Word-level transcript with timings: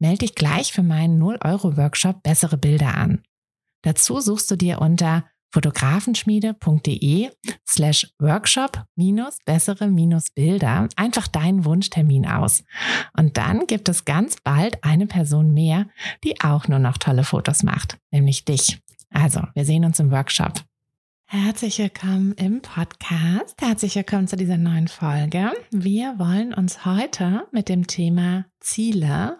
Melde 0.00 0.20
dich 0.20 0.34
gleich 0.34 0.72
für 0.72 0.82
meinen 0.82 1.22
0-Euro-Workshop 1.22 2.22
Bessere 2.22 2.56
Bilder 2.56 2.96
an. 2.96 3.22
Dazu 3.82 4.20
suchst 4.20 4.50
du 4.50 4.56
dir 4.56 4.80
unter 4.80 5.24
fotografenschmiede.de 5.52 7.30
slash 7.68 8.10
workshop 8.18 8.84
minus 8.96 9.36
bessere 9.44 9.88
minus 9.88 10.30
Bilder 10.30 10.88
einfach 10.96 11.28
deinen 11.28 11.66
Wunschtermin 11.66 12.26
aus. 12.26 12.64
Und 13.16 13.36
dann 13.36 13.66
gibt 13.66 13.88
es 13.90 14.06
ganz 14.06 14.36
bald 14.42 14.82
eine 14.82 15.06
Person 15.06 15.52
mehr, 15.52 15.86
die 16.24 16.40
auch 16.40 16.66
nur 16.66 16.78
noch 16.78 16.96
tolle 16.96 17.24
Fotos 17.24 17.62
macht, 17.62 17.98
nämlich 18.10 18.44
dich. 18.46 18.80
Also, 19.10 19.42
wir 19.54 19.64
sehen 19.66 19.84
uns 19.84 20.00
im 20.00 20.10
Workshop. 20.10 20.62
Herzlich 21.26 21.78
willkommen 21.78 22.32
im 22.34 22.62
Podcast. 22.62 23.54
Herzlich 23.60 23.96
willkommen 23.96 24.28
zu 24.28 24.36
dieser 24.36 24.56
neuen 24.56 24.88
Folge. 24.88 25.52
Wir 25.70 26.18
wollen 26.18 26.54
uns 26.54 26.86
heute 26.86 27.46
mit 27.52 27.68
dem 27.68 27.86
Thema 27.86 28.46
Ziele 28.60 29.36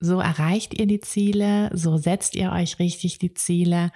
so 0.00 0.20
erreicht 0.20 0.78
ihr 0.78 0.86
die 0.86 1.00
Ziele, 1.00 1.70
so 1.72 1.96
setzt 1.96 2.34
ihr 2.34 2.52
euch 2.52 2.78
richtig 2.78 3.18
die 3.18 3.34
Ziele. 3.34 3.90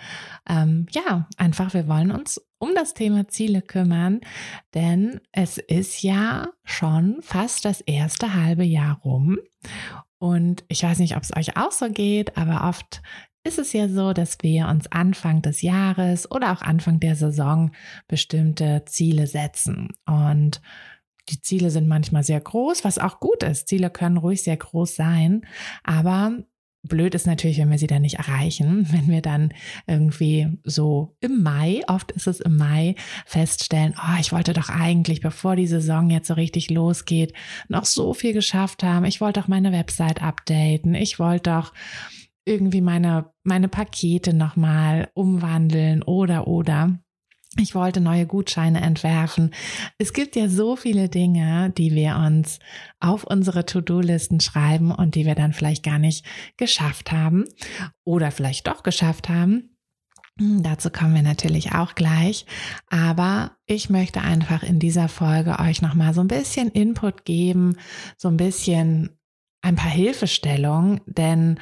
Ähm, 0.48 0.86
ja, 0.92 1.28
einfach, 1.36 1.74
wir 1.74 1.88
wollen 1.88 2.10
uns 2.10 2.40
um 2.58 2.74
das 2.74 2.94
Thema 2.94 3.28
Ziele 3.28 3.62
kümmern, 3.62 4.20
denn 4.74 5.20
es 5.32 5.58
ist 5.58 6.02
ja 6.02 6.48
schon 6.64 7.18
fast 7.22 7.64
das 7.64 7.80
erste 7.80 8.34
halbe 8.34 8.64
Jahr 8.64 9.00
rum. 9.04 9.38
Und 10.18 10.64
ich 10.68 10.82
weiß 10.82 10.98
nicht, 10.98 11.16
ob 11.16 11.22
es 11.22 11.34
euch 11.36 11.56
auch 11.56 11.72
so 11.72 11.90
geht, 11.90 12.36
aber 12.36 12.68
oft 12.68 13.02
ist 13.42 13.58
es 13.58 13.72
ja 13.72 13.88
so, 13.88 14.12
dass 14.12 14.38
wir 14.42 14.68
uns 14.68 14.92
Anfang 14.92 15.40
des 15.40 15.62
Jahres 15.62 16.30
oder 16.30 16.52
auch 16.52 16.60
Anfang 16.60 17.00
der 17.00 17.16
Saison 17.16 17.72
bestimmte 18.06 18.84
Ziele 18.86 19.26
setzen. 19.26 19.88
Und 20.06 20.60
die 21.30 21.40
Ziele 21.40 21.70
sind 21.70 21.88
manchmal 21.88 22.24
sehr 22.24 22.40
groß, 22.40 22.84
was 22.84 22.98
auch 22.98 23.20
gut 23.20 23.42
ist. 23.42 23.68
Ziele 23.68 23.90
können 23.90 24.16
ruhig 24.16 24.42
sehr 24.42 24.56
groß 24.56 24.94
sein, 24.94 25.42
aber 25.84 26.44
Blöd 26.82 27.14
ist 27.14 27.26
natürlich, 27.26 27.58
wenn 27.58 27.70
wir 27.70 27.78
sie 27.78 27.86
dann 27.86 28.02
nicht 28.02 28.18
erreichen, 28.18 28.86
wenn 28.92 29.08
wir 29.08 29.20
dann 29.20 29.52
irgendwie 29.86 30.48
so 30.64 31.16
im 31.20 31.42
Mai, 31.42 31.82
oft 31.88 32.12
ist 32.12 32.26
es 32.26 32.40
im 32.40 32.56
Mai, 32.56 32.94
feststellen, 33.26 33.94
oh, 33.98 34.18
ich 34.18 34.32
wollte 34.32 34.52
doch 34.52 34.68
eigentlich, 34.68 35.20
bevor 35.20 35.56
die 35.56 35.66
Saison 35.66 36.10
jetzt 36.10 36.28
so 36.28 36.34
richtig 36.34 36.70
losgeht, 36.70 37.34
noch 37.68 37.84
so 37.84 38.14
viel 38.14 38.32
geschafft 38.32 38.82
haben. 38.82 39.04
Ich 39.04 39.20
wollte 39.20 39.40
doch 39.40 39.48
meine 39.48 39.72
Website 39.72 40.22
updaten. 40.22 40.94
Ich 40.94 41.18
wollte 41.18 41.50
doch 41.50 41.72
irgendwie 42.46 42.80
meine, 42.80 43.30
meine 43.42 43.68
Pakete 43.68 44.32
nochmal 44.32 45.10
umwandeln 45.14 46.02
oder, 46.02 46.48
oder. 46.48 46.98
Ich 47.58 47.74
wollte 47.74 48.00
neue 48.00 48.26
Gutscheine 48.26 48.80
entwerfen. 48.80 49.52
Es 49.98 50.12
gibt 50.12 50.36
ja 50.36 50.48
so 50.48 50.76
viele 50.76 51.08
Dinge, 51.08 51.70
die 51.70 51.94
wir 51.94 52.16
uns 52.16 52.60
auf 53.00 53.24
unsere 53.24 53.66
To-Do-Listen 53.66 54.38
schreiben 54.38 54.92
und 54.92 55.16
die 55.16 55.26
wir 55.26 55.34
dann 55.34 55.52
vielleicht 55.52 55.82
gar 55.82 55.98
nicht 55.98 56.24
geschafft 56.56 57.10
haben 57.10 57.44
oder 58.04 58.30
vielleicht 58.30 58.68
doch 58.68 58.84
geschafft 58.84 59.28
haben. 59.28 59.76
Hm, 60.38 60.62
dazu 60.62 60.90
kommen 60.90 61.14
wir 61.14 61.22
natürlich 61.22 61.72
auch 61.72 61.96
gleich. 61.96 62.46
Aber 62.88 63.56
ich 63.66 63.90
möchte 63.90 64.20
einfach 64.20 64.62
in 64.62 64.78
dieser 64.78 65.08
Folge 65.08 65.58
euch 65.58 65.82
nochmal 65.82 66.14
so 66.14 66.20
ein 66.20 66.28
bisschen 66.28 66.68
Input 66.70 67.24
geben, 67.24 67.76
so 68.16 68.28
ein 68.28 68.36
bisschen 68.36 69.18
ein 69.60 69.74
paar 69.74 69.90
Hilfestellungen, 69.90 71.00
denn 71.06 71.58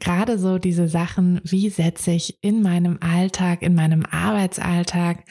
gerade 0.00 0.38
so 0.38 0.58
diese 0.58 0.88
Sachen, 0.88 1.40
wie 1.44 1.68
setze 1.70 2.12
ich 2.12 2.38
in 2.42 2.62
meinem 2.62 2.98
Alltag, 3.00 3.62
in 3.62 3.74
meinem 3.74 4.04
Arbeitsalltag, 4.10 5.24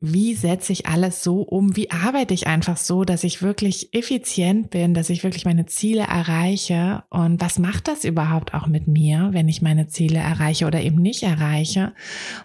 wie 0.00 0.34
setze 0.34 0.72
ich 0.72 0.86
alles 0.86 1.24
so 1.24 1.42
um? 1.42 1.74
Wie 1.74 1.90
arbeite 1.90 2.32
ich 2.32 2.46
einfach 2.46 2.76
so, 2.76 3.02
dass 3.02 3.24
ich 3.24 3.42
wirklich 3.42 3.92
effizient 3.94 4.70
bin, 4.70 4.94
dass 4.94 5.10
ich 5.10 5.24
wirklich 5.24 5.44
meine 5.44 5.66
Ziele 5.66 6.02
erreiche? 6.02 7.02
Und 7.10 7.40
was 7.40 7.58
macht 7.58 7.88
das 7.88 8.04
überhaupt 8.04 8.54
auch 8.54 8.68
mit 8.68 8.86
mir, 8.86 9.30
wenn 9.32 9.48
ich 9.48 9.60
meine 9.60 9.88
Ziele 9.88 10.20
erreiche 10.20 10.66
oder 10.66 10.80
eben 10.80 11.02
nicht 11.02 11.24
erreiche? 11.24 11.94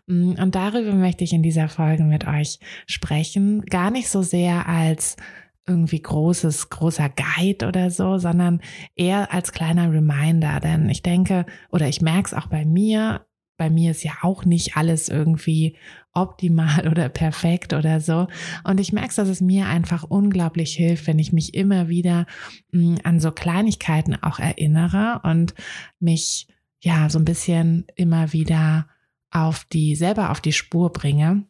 Und 0.08 0.56
darüber 0.56 0.94
möchte 0.94 1.24
ich 1.24 1.34
in 1.34 1.44
dieser 1.44 1.70
Folge 1.70 2.04
mit 2.04 2.26
euch 2.26 2.58
sprechen. 2.88 3.62
Gar 3.66 3.92
nicht 3.92 4.10
so 4.10 4.24
sehr 4.24 4.68
als 4.68 5.16
irgendwie 5.66 6.02
großes, 6.02 6.70
großer 6.70 7.10
Guide 7.10 7.68
oder 7.68 7.90
so, 7.90 8.18
sondern 8.18 8.62
eher 8.96 9.34
als 9.34 9.52
kleiner 9.52 9.92
Reminder. 9.92 10.60
Denn 10.60 10.90
ich 10.90 11.02
denke, 11.02 11.46
oder 11.70 11.88
ich 11.88 12.02
merke 12.02 12.28
es 12.28 12.34
auch 12.34 12.48
bei 12.48 12.66
mir, 12.66 13.26
bei 13.58 13.70
mir 13.70 13.92
ist 13.92 14.04
ja 14.04 14.14
auch 14.24 14.46
nicht 14.46 14.76
alles 14.76 15.10
irgendwie 15.10 15.78
optimal 16.12 16.88
oder 16.92 17.10
perfekt 17.10 17.74
oder 17.74 18.02
so. 18.02 18.28
Und 18.64 18.80
ich 18.80 18.92
merke, 18.92 19.16
dass 19.16 19.30
es 19.30 19.42
mir 19.42 19.68
einfach 19.68 20.04
unglaublich 20.04 20.76
hilft, 20.76 21.08
wenn 21.08 21.20
ich 21.20 21.32
mich 21.32 21.54
immer 21.54 21.88
wieder 21.88 22.26
mh, 22.72 22.98
hm, 22.98 22.98
an 23.04 23.20
so 23.20 23.32
Kleinigkeiten 23.32 24.22
auch 24.22 24.40
erinnere 24.40 25.22
und 25.24 25.54
mich 26.00 26.48
ja 26.82 27.10
so 27.10 27.20
ein 27.20 27.26
bisschen 27.26 27.86
immer 27.96 28.34
wieder 28.34 28.88
auf 29.32 29.66
die, 29.66 29.96
selber 29.96 30.30
auf 30.32 30.42
die 30.42 30.54
Spur 30.54 30.92
bringe 30.92 31.46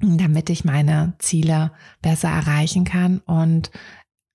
damit 0.00 0.50
ich 0.50 0.64
meine 0.64 1.14
Ziele 1.18 1.72
besser 2.02 2.28
erreichen 2.28 2.84
kann 2.84 3.20
und 3.20 3.70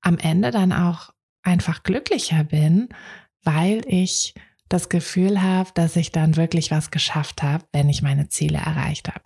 am 0.02 0.18
Ende 0.18 0.52
dann 0.52 0.74
auch 0.74 1.14
einfach 1.44 1.84
glücklicher 1.84 2.44
bin, 2.44 2.90
weil 3.44 3.84
ich 3.86 4.34
das 4.70 4.90
Gefühl 4.90 5.42
habe, 5.42 5.70
dass 5.74 5.96
ich 5.96 6.12
dann 6.12 6.38
wirklich 6.38 6.72
was 6.72 6.92
geschafft 6.92 7.44
habe, 7.44 7.66
wenn 7.74 7.90
ich 7.90 8.02
meine 8.02 8.30
Ziele 8.30 8.58
erreicht 8.58 9.10
habe. 9.10 9.22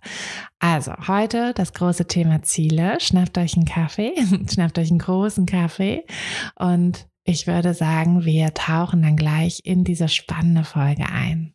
Also 0.60 0.94
heute 1.08 1.54
das 1.54 1.74
große 1.74 2.08
Thema 2.08 2.42
Ziele. 2.42 3.00
Schnappt 3.00 3.38
euch 3.38 3.56
einen 3.56 3.66
Kaffee, 3.66 4.14
schnappt 4.52 4.80
euch 4.80 4.90
einen 4.90 5.00
großen 5.00 5.46
Kaffee 5.46 6.04
und 6.56 7.08
ich 7.24 7.48
würde 7.48 7.74
sagen, 7.74 8.26
wir 8.26 8.54
tauchen 8.54 9.02
dann 9.02 9.18
gleich 9.18 9.62
in 9.64 9.84
diese 9.84 10.10
spannende 10.10 10.64
Folge 10.64 11.06
ein. 11.12 11.55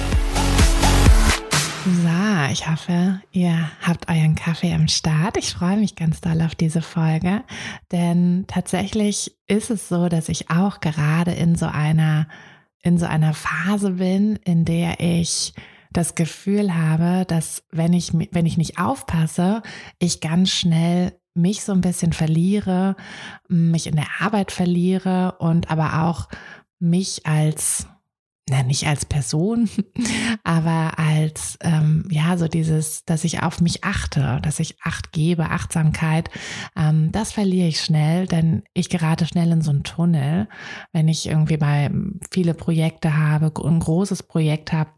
Ich 2.49 2.69
hoffe, 2.69 3.21
ihr 3.31 3.69
habt 3.81 4.09
euren 4.09 4.35
Kaffee 4.35 4.73
am 4.73 4.87
Start. 4.87 5.37
Ich 5.37 5.53
freue 5.53 5.77
mich 5.77 5.95
ganz 5.95 6.21
doll 6.21 6.41
auf 6.41 6.55
diese 6.55 6.81
Folge, 6.81 7.43
denn 7.91 8.45
tatsächlich 8.47 9.37
ist 9.47 9.69
es 9.69 9.89
so, 9.89 10.09
dass 10.09 10.29
ich 10.29 10.49
auch 10.49 10.79
gerade 10.79 11.31
in 11.31 11.55
so 11.55 11.65
einer 11.65 12.27
in 12.81 12.97
so 12.97 13.05
einer 13.05 13.33
Phase 13.33 13.91
bin, 13.91 14.37
in 14.37 14.65
der 14.65 14.99
ich 14.99 15.53
das 15.91 16.15
Gefühl 16.15 16.73
habe, 16.75 17.25
dass 17.25 17.63
wenn 17.71 17.93
ich 17.93 18.11
wenn 18.13 18.45
ich 18.45 18.57
nicht 18.57 18.79
aufpasse, 18.79 19.61
ich 19.99 20.21
ganz 20.21 20.49
schnell 20.49 21.13
mich 21.33 21.63
so 21.63 21.73
ein 21.73 21.81
bisschen 21.81 22.13
verliere, 22.13 22.95
mich 23.49 23.87
in 23.87 23.95
der 23.95 24.07
Arbeit 24.19 24.51
verliere 24.51 25.35
und 25.39 25.69
aber 25.69 26.03
auch 26.03 26.27
mich 26.79 27.25
als 27.25 27.87
na, 28.49 28.63
nicht 28.63 28.87
als 28.87 29.05
Person, 29.05 29.69
aber 30.43 30.97
als, 30.97 31.57
ähm, 31.61 32.05
ja, 32.09 32.37
so 32.37 32.47
dieses, 32.47 33.05
dass 33.05 33.23
ich 33.23 33.41
auf 33.43 33.61
mich 33.61 33.83
achte, 33.83 34.39
dass 34.41 34.59
ich 34.59 34.75
Acht 34.83 35.11
gebe, 35.11 35.49
Achtsamkeit, 35.49 36.29
ähm, 36.75 37.11
das 37.11 37.31
verliere 37.31 37.67
ich 37.67 37.81
schnell, 37.81 38.27
denn 38.27 38.63
ich 38.73 38.89
gerate 38.89 39.25
schnell 39.25 39.51
in 39.51 39.61
so 39.61 39.71
einen 39.71 39.83
Tunnel, 39.83 40.47
wenn 40.91 41.07
ich 41.07 41.27
irgendwie 41.27 41.57
bei 41.57 41.91
viele 42.31 42.53
Projekte 42.53 43.17
habe, 43.17 43.51
ein 43.63 43.79
großes 43.79 44.23
Projekt 44.23 44.73
habe, 44.73 44.89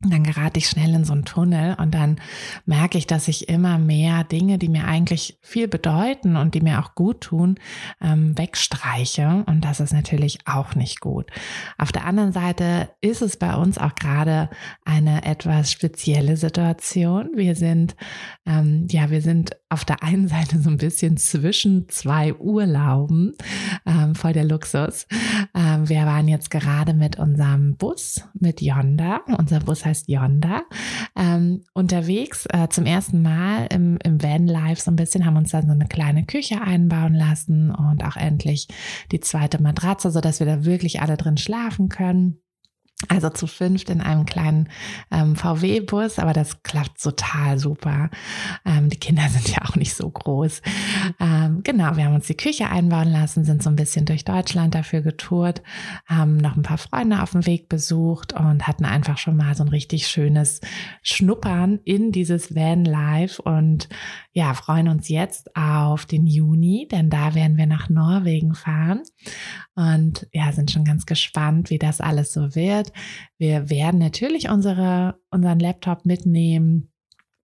dann 0.00 0.24
gerate 0.24 0.58
ich 0.58 0.68
schnell 0.68 0.94
in 0.94 1.04
so 1.04 1.14
einen 1.14 1.24
Tunnel 1.24 1.74
und 1.80 1.94
dann 1.94 2.20
merke 2.66 2.98
ich, 2.98 3.06
dass 3.06 3.28
ich 3.28 3.48
immer 3.48 3.78
mehr 3.78 4.24
Dinge, 4.24 4.58
die 4.58 4.68
mir 4.68 4.84
eigentlich 4.84 5.38
viel 5.40 5.68
bedeuten 5.68 6.36
und 6.36 6.54
die 6.54 6.60
mir 6.60 6.80
auch 6.80 6.94
gut 6.94 7.22
tun, 7.22 7.58
ähm, 8.02 8.36
wegstreiche. 8.36 9.42
Und 9.46 9.64
das 9.64 9.80
ist 9.80 9.94
natürlich 9.94 10.40
auch 10.44 10.74
nicht 10.74 11.00
gut. 11.00 11.30
Auf 11.78 11.92
der 11.92 12.04
anderen 12.04 12.32
Seite 12.32 12.90
ist 13.00 13.22
es 13.22 13.38
bei 13.38 13.54
uns 13.54 13.78
auch 13.78 13.94
gerade 13.94 14.50
eine 14.84 15.24
etwas 15.24 15.72
spezielle 15.72 16.36
Situation. 16.36 17.30
Wir 17.34 17.56
sind, 17.56 17.96
ähm, 18.44 18.86
ja, 18.90 19.08
wir 19.08 19.22
sind 19.22 19.56
auf 19.70 19.86
der 19.86 20.02
einen 20.02 20.28
Seite 20.36 20.60
so 20.60 20.68
ein 20.68 20.76
bisschen 20.76 21.16
zwischen 21.16 21.88
zwei 21.88 22.34
Urlauben, 22.34 23.32
ähm, 23.86 24.14
voll 24.14 24.34
der 24.34 24.44
Luxus. 24.44 25.06
Ähm, 25.54 25.88
wir 25.88 26.04
waren 26.04 26.28
jetzt 26.28 26.50
gerade 26.50 26.92
mit 26.92 27.18
unserem 27.18 27.76
Bus, 27.76 28.22
mit 28.34 28.60
Yonda. 28.60 29.20
Unser 29.38 29.60
Bus 29.60 29.85
heißt 29.86 30.08
Yonda. 30.08 30.64
Ähm, 31.16 31.62
unterwegs 31.72 32.46
äh, 32.50 32.68
zum 32.68 32.84
ersten 32.84 33.22
Mal 33.22 33.66
im, 33.70 33.98
im 34.04 34.22
Van-Life 34.22 34.82
so 34.82 34.90
ein 34.90 34.96
bisschen, 34.96 35.24
haben 35.24 35.36
uns 35.36 35.52
dann 35.52 35.66
so 35.66 35.72
eine 35.72 35.86
kleine 35.86 36.26
Küche 36.26 36.60
einbauen 36.60 37.14
lassen 37.14 37.70
und 37.70 38.04
auch 38.04 38.16
endlich 38.16 38.68
die 39.12 39.20
zweite 39.20 39.62
Matratze, 39.62 40.10
sodass 40.10 40.40
wir 40.40 40.46
da 40.46 40.64
wirklich 40.64 41.00
alle 41.00 41.16
drin 41.16 41.38
schlafen 41.38 41.88
können. 41.88 42.42
Also 43.08 43.28
zu 43.28 43.46
fünft 43.46 43.90
in 43.90 44.00
einem 44.00 44.24
kleinen 44.24 44.70
ähm, 45.10 45.36
VW-Bus, 45.36 46.18
aber 46.18 46.32
das 46.32 46.62
klappt 46.62 47.02
total 47.02 47.58
super. 47.58 48.08
Ähm, 48.64 48.88
die 48.88 48.96
Kinder 48.96 49.28
sind 49.28 49.50
ja 49.50 49.58
auch 49.68 49.76
nicht 49.76 49.94
so 49.94 50.08
groß. 50.08 50.62
Ähm, 51.20 51.60
genau, 51.62 51.96
wir 51.96 52.06
haben 52.06 52.14
uns 52.14 52.26
die 52.26 52.38
Küche 52.38 52.70
einbauen 52.70 53.12
lassen, 53.12 53.44
sind 53.44 53.62
so 53.62 53.68
ein 53.68 53.76
bisschen 53.76 54.06
durch 54.06 54.24
Deutschland 54.24 54.74
dafür 54.74 55.02
getourt, 55.02 55.62
haben 56.06 56.38
noch 56.38 56.56
ein 56.56 56.62
paar 56.62 56.78
Freunde 56.78 57.22
auf 57.22 57.32
dem 57.32 57.44
Weg 57.44 57.68
besucht 57.68 58.32
und 58.32 58.66
hatten 58.66 58.86
einfach 58.86 59.18
schon 59.18 59.36
mal 59.36 59.54
so 59.54 59.62
ein 59.62 59.68
richtig 59.68 60.08
schönes 60.08 60.62
Schnuppern 61.02 61.80
in 61.84 62.12
dieses 62.12 62.54
Van 62.54 62.86
Life 62.86 63.42
und 63.42 63.90
ja, 64.36 64.52
freuen 64.52 64.88
uns 64.88 65.08
jetzt 65.08 65.56
auf 65.56 66.04
den 66.04 66.26
Juni, 66.26 66.86
denn 66.92 67.08
da 67.08 67.34
werden 67.34 67.56
wir 67.56 67.66
nach 67.66 67.88
Norwegen 67.88 68.54
fahren 68.54 69.02
und 69.74 70.28
ja, 70.30 70.52
sind 70.52 70.70
schon 70.70 70.84
ganz 70.84 71.06
gespannt, 71.06 71.70
wie 71.70 71.78
das 71.78 72.02
alles 72.02 72.34
so 72.34 72.54
wird. 72.54 72.92
Wir 73.38 73.70
werden 73.70 73.98
natürlich 73.98 74.50
unsere, 74.50 75.18
unseren 75.30 75.58
Laptop 75.58 76.04
mitnehmen, 76.04 76.66
hm, 76.66 76.88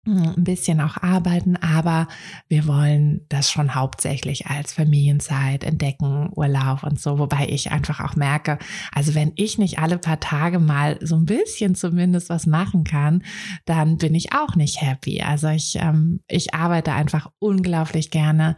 ein 0.05 0.43
bisschen 0.43 0.81
auch 0.81 0.97
arbeiten, 0.97 1.57
aber 1.57 2.07
wir 2.47 2.65
wollen 2.65 3.21
das 3.29 3.51
schon 3.51 3.75
hauptsächlich 3.75 4.47
als 4.47 4.73
Familienzeit 4.73 5.63
entdecken, 5.63 6.29
Urlaub 6.35 6.81
und 6.83 6.99
so, 6.99 7.19
wobei 7.19 7.47
ich 7.47 7.71
einfach 7.71 7.99
auch 7.99 8.15
merke, 8.15 8.57
also 8.91 9.13
wenn 9.13 9.31
ich 9.35 9.59
nicht 9.59 9.77
alle 9.77 9.99
paar 9.99 10.19
Tage 10.19 10.57
mal 10.57 10.97
so 11.01 11.17
ein 11.17 11.25
bisschen 11.25 11.75
zumindest 11.75 12.29
was 12.29 12.47
machen 12.47 12.83
kann, 12.83 13.23
dann 13.65 13.97
bin 13.97 14.15
ich 14.15 14.33
auch 14.33 14.55
nicht 14.55 14.81
happy. 14.81 15.21
Also 15.21 15.49
ich, 15.49 15.75
ähm, 15.79 16.21
ich 16.27 16.55
arbeite 16.55 16.93
einfach 16.93 17.29
unglaublich 17.37 18.09
gerne 18.09 18.55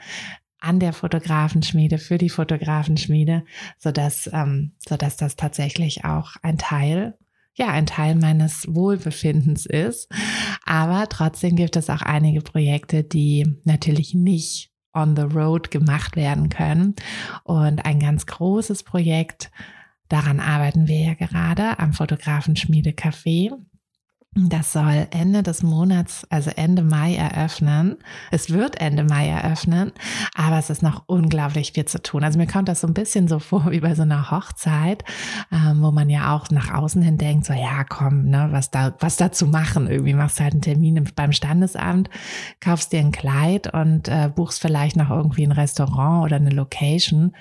an 0.61 0.79
der 0.79 0.93
Fotografenschmiede, 0.93 1.97
für 1.97 2.17
die 2.17 2.29
Fotografenschmiede, 2.29 3.43
sodass, 3.77 4.29
ähm, 4.31 4.71
sodass 4.77 5.17
das 5.17 5.35
tatsächlich 5.35 6.05
auch 6.05 6.37
ein 6.41 6.57
Teil, 6.57 7.17
ja, 7.55 7.67
ein 7.67 7.85
Teil 7.85 8.15
meines 8.15 8.65
Wohlbefindens 8.67 9.65
ist. 9.65 10.09
Aber 10.65 11.07
trotzdem 11.09 11.55
gibt 11.55 11.75
es 11.75 11.89
auch 11.89 12.01
einige 12.01 12.41
Projekte, 12.41 13.03
die 13.03 13.59
natürlich 13.63 14.13
nicht 14.13 14.71
on 14.93 15.15
the 15.15 15.23
road 15.23 15.71
gemacht 15.71 16.15
werden 16.15 16.49
können. 16.49 16.95
Und 17.43 17.85
ein 17.85 17.99
ganz 17.99 18.25
großes 18.25 18.83
Projekt, 18.83 19.51
daran 20.07 20.39
arbeiten 20.39 20.87
wir 20.87 20.99
ja 20.99 21.13
gerade 21.13 21.79
am 21.79 21.93
Fotografenschmiede 21.93 22.91
Café. 22.91 23.51
Das 24.35 24.73
soll 24.73 25.07
Ende 25.11 25.43
des 25.43 25.61
Monats, 25.61 26.25
also 26.31 26.49
Ende 26.55 26.83
Mai 26.83 27.15
eröffnen. 27.15 27.97
Es 28.31 28.49
wird 28.49 28.81
Ende 28.81 29.03
Mai 29.03 29.27
eröffnen, 29.27 29.91
aber 30.33 30.57
es 30.57 30.71
ist 30.71 30.81
noch 30.81 31.03
unglaublich 31.05 31.73
viel 31.73 31.85
zu 31.85 32.01
tun. 32.01 32.23
Also 32.23 32.39
mir 32.39 32.47
kommt 32.47 32.67
das 32.67 32.81
so 32.81 32.87
ein 32.87 32.95
bisschen 32.95 33.27
so 33.27 33.37
vor 33.37 33.69
wie 33.69 33.79
bei 33.79 33.93
so 33.93 34.01
einer 34.01 34.31
Hochzeit, 34.31 35.03
ähm, 35.51 35.83
wo 35.83 35.91
man 35.91 36.09
ja 36.09 36.35
auch 36.35 36.49
nach 36.49 36.73
außen 36.73 37.03
hin 37.03 37.19
denkt, 37.19 37.45
so 37.45 37.53
ja, 37.53 37.83
komm, 37.83 38.25
ne, 38.25 38.47
was 38.49 38.71
da, 38.71 38.95
was 38.99 39.17
da 39.17 39.31
zu 39.31 39.45
machen. 39.45 39.87
Irgendwie 39.87 40.15
machst 40.15 40.39
du 40.39 40.43
halt 40.43 40.53
einen 40.53 40.63
Termin 40.63 41.07
beim 41.15 41.31
Standesamt, 41.31 42.09
kaufst 42.59 42.91
dir 42.91 43.01
ein 43.01 43.11
Kleid 43.11 43.71
und 43.71 44.07
äh, 44.07 44.31
buchst 44.33 44.59
vielleicht 44.61 44.95
noch 44.95 45.11
irgendwie 45.11 45.45
ein 45.45 45.51
Restaurant 45.51 46.25
oder 46.25 46.37
eine 46.37 46.49
Location. 46.49 47.35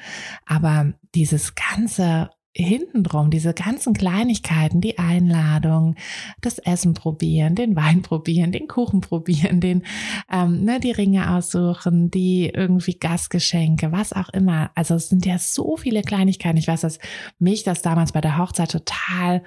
Aber 0.44 0.93
dieses 1.15 1.55
ganze 1.55 2.29
hinten 2.55 3.03
drum, 3.03 3.31
diese 3.31 3.55
ganzen 3.55 3.95
Kleinigkeiten, 3.95 4.81
die 4.81 4.99
Einladung, 4.99 5.97
das 6.41 6.59
Essen 6.59 6.95
probieren, 6.95 7.55
den 7.55 7.77
Wein 7.77 8.03
probieren, 8.03 8.53
den 8.53 8.69
Kuchen 8.69 9.01
probieren, 9.01 9.61
den, 9.61 9.83
ähm, 10.31 10.65
ne, 10.65 10.79
die 10.79 10.91
Ringe 10.91 11.35
aussuchen, 11.35 12.11
die 12.11 12.51
irgendwie 12.53 12.95
Gastgeschenke, 12.95 13.93
was 13.93 14.13
auch 14.13 14.29
immer. 14.31 14.71
Also 14.75 14.95
es 14.95 15.09
sind 15.09 15.25
ja 15.25 15.39
so 15.39 15.77
viele 15.77 16.03
Kleinigkeiten. 16.03 16.59
Ich 16.59 16.69
weiß, 16.69 16.83
dass 16.83 16.99
mich 17.39 17.63
das 17.65 17.83
damals 17.83 18.13
bei 18.13 18.21
der 18.21 18.39
Hochzeit 18.39 18.71
total 18.71 19.43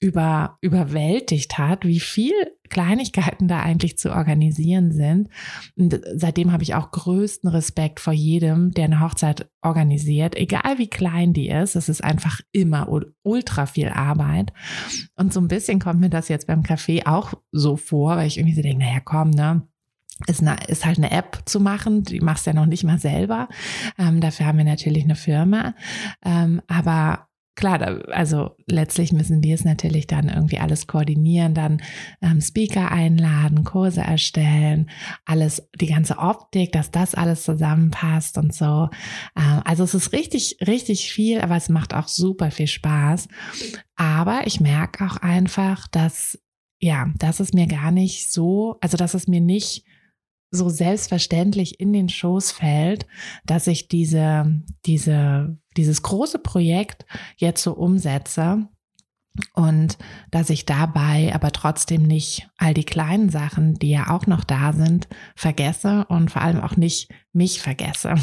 über, 0.00 0.58
überwältigt 0.60 1.56
hat, 1.56 1.84
wie 1.84 2.00
viel 2.00 2.34
Kleinigkeiten 2.68 3.48
da 3.48 3.60
eigentlich 3.60 3.96
zu 3.98 4.12
organisieren 4.12 4.92
sind. 4.92 5.28
Und 5.76 6.00
seitdem 6.14 6.52
habe 6.52 6.62
ich 6.62 6.74
auch 6.74 6.90
größten 6.90 7.48
Respekt 7.48 8.00
vor 8.00 8.12
jedem, 8.12 8.72
der 8.72 8.84
eine 8.84 9.00
Hochzeit 9.00 9.48
organisiert, 9.62 10.36
egal 10.36 10.78
wie 10.78 10.88
klein 10.88 11.32
die 11.32 11.48
ist. 11.48 11.76
Es 11.76 11.88
ist 11.88 12.02
einfach 12.02 12.40
immer 12.52 12.88
ultra 13.22 13.66
viel 13.66 13.88
Arbeit. 13.88 14.52
Und 15.16 15.32
so 15.32 15.40
ein 15.40 15.48
bisschen 15.48 15.78
kommt 15.78 16.00
mir 16.00 16.10
das 16.10 16.28
jetzt 16.28 16.46
beim 16.46 16.62
Café 16.62 17.06
auch 17.06 17.34
so 17.52 17.76
vor, 17.76 18.16
weil 18.16 18.26
ich 18.26 18.38
irgendwie 18.38 18.56
so 18.56 18.62
denke, 18.62 18.84
naja, 18.84 19.00
komm, 19.00 19.30
ne? 19.30 19.66
ist, 20.26 20.40
eine, 20.40 20.56
ist 20.68 20.84
halt 20.84 20.98
eine 20.98 21.10
App 21.10 21.42
zu 21.44 21.60
machen. 21.60 22.02
Die 22.02 22.20
machst 22.20 22.46
du 22.46 22.50
ja 22.50 22.54
noch 22.54 22.66
nicht 22.66 22.84
mal 22.84 22.98
selber. 22.98 23.48
Ähm, 23.98 24.20
dafür 24.20 24.46
haben 24.46 24.58
wir 24.58 24.64
natürlich 24.64 25.04
eine 25.04 25.16
Firma. 25.16 25.74
Ähm, 26.24 26.62
aber 26.66 27.28
klar, 27.56 27.78
da, 27.78 27.98
also 28.12 28.56
letztlich 28.66 29.12
müssen 29.12 29.42
wir 29.42 29.54
es 29.54 29.64
natürlich 29.64 30.06
dann 30.06 30.28
irgendwie 30.28 30.58
alles 30.58 30.86
koordinieren, 30.86 31.54
dann 31.54 31.82
ähm, 32.20 32.40
Speaker 32.40 32.90
einladen, 32.90 33.64
Kurse 33.64 34.00
erstellen, 34.00 34.90
alles, 35.24 35.68
die 35.80 35.86
ganze 35.86 36.18
Optik, 36.18 36.72
dass 36.72 36.90
das 36.90 37.14
alles 37.14 37.44
zusammenpasst 37.44 38.38
und 38.38 38.52
so. 38.54 38.88
Ähm, 39.36 39.62
also 39.64 39.84
es 39.84 39.94
ist 39.94 40.12
richtig, 40.12 40.58
richtig 40.66 41.12
viel, 41.12 41.40
aber 41.40 41.56
es 41.56 41.68
macht 41.68 41.94
auch 41.94 42.08
super 42.08 42.50
viel 42.50 42.66
Spaß. 42.66 43.28
Aber 43.96 44.46
ich 44.46 44.60
merke 44.60 45.04
auch 45.06 45.16
einfach, 45.18 45.86
dass, 45.88 46.38
ja, 46.80 47.06
dass 47.18 47.40
es 47.40 47.52
mir 47.52 47.66
gar 47.66 47.92
nicht 47.92 48.32
so, 48.32 48.76
also 48.80 48.96
dass 48.96 49.14
es 49.14 49.28
mir 49.28 49.40
nicht 49.40 49.84
so 50.54 50.68
selbstverständlich 50.68 51.80
in 51.80 51.92
den 51.92 52.08
Schoß 52.08 52.52
fällt, 52.52 53.06
dass 53.44 53.66
ich 53.66 53.88
diese, 53.88 54.62
diese, 54.86 55.58
dieses 55.76 56.02
große 56.02 56.38
Projekt 56.38 57.04
jetzt 57.36 57.62
so 57.62 57.72
umsetze 57.72 58.68
und 59.52 59.98
dass 60.30 60.48
ich 60.48 60.64
dabei 60.64 61.34
aber 61.34 61.50
trotzdem 61.50 62.02
nicht 62.02 62.48
all 62.56 62.72
die 62.72 62.84
kleinen 62.84 63.30
Sachen, 63.30 63.74
die 63.74 63.90
ja 63.90 64.10
auch 64.10 64.28
noch 64.28 64.44
da 64.44 64.72
sind, 64.72 65.08
vergesse 65.34 66.04
und 66.08 66.30
vor 66.30 66.42
allem 66.42 66.60
auch 66.60 66.76
nicht 66.76 67.12
mich 67.32 67.60
vergesse. 67.60 68.14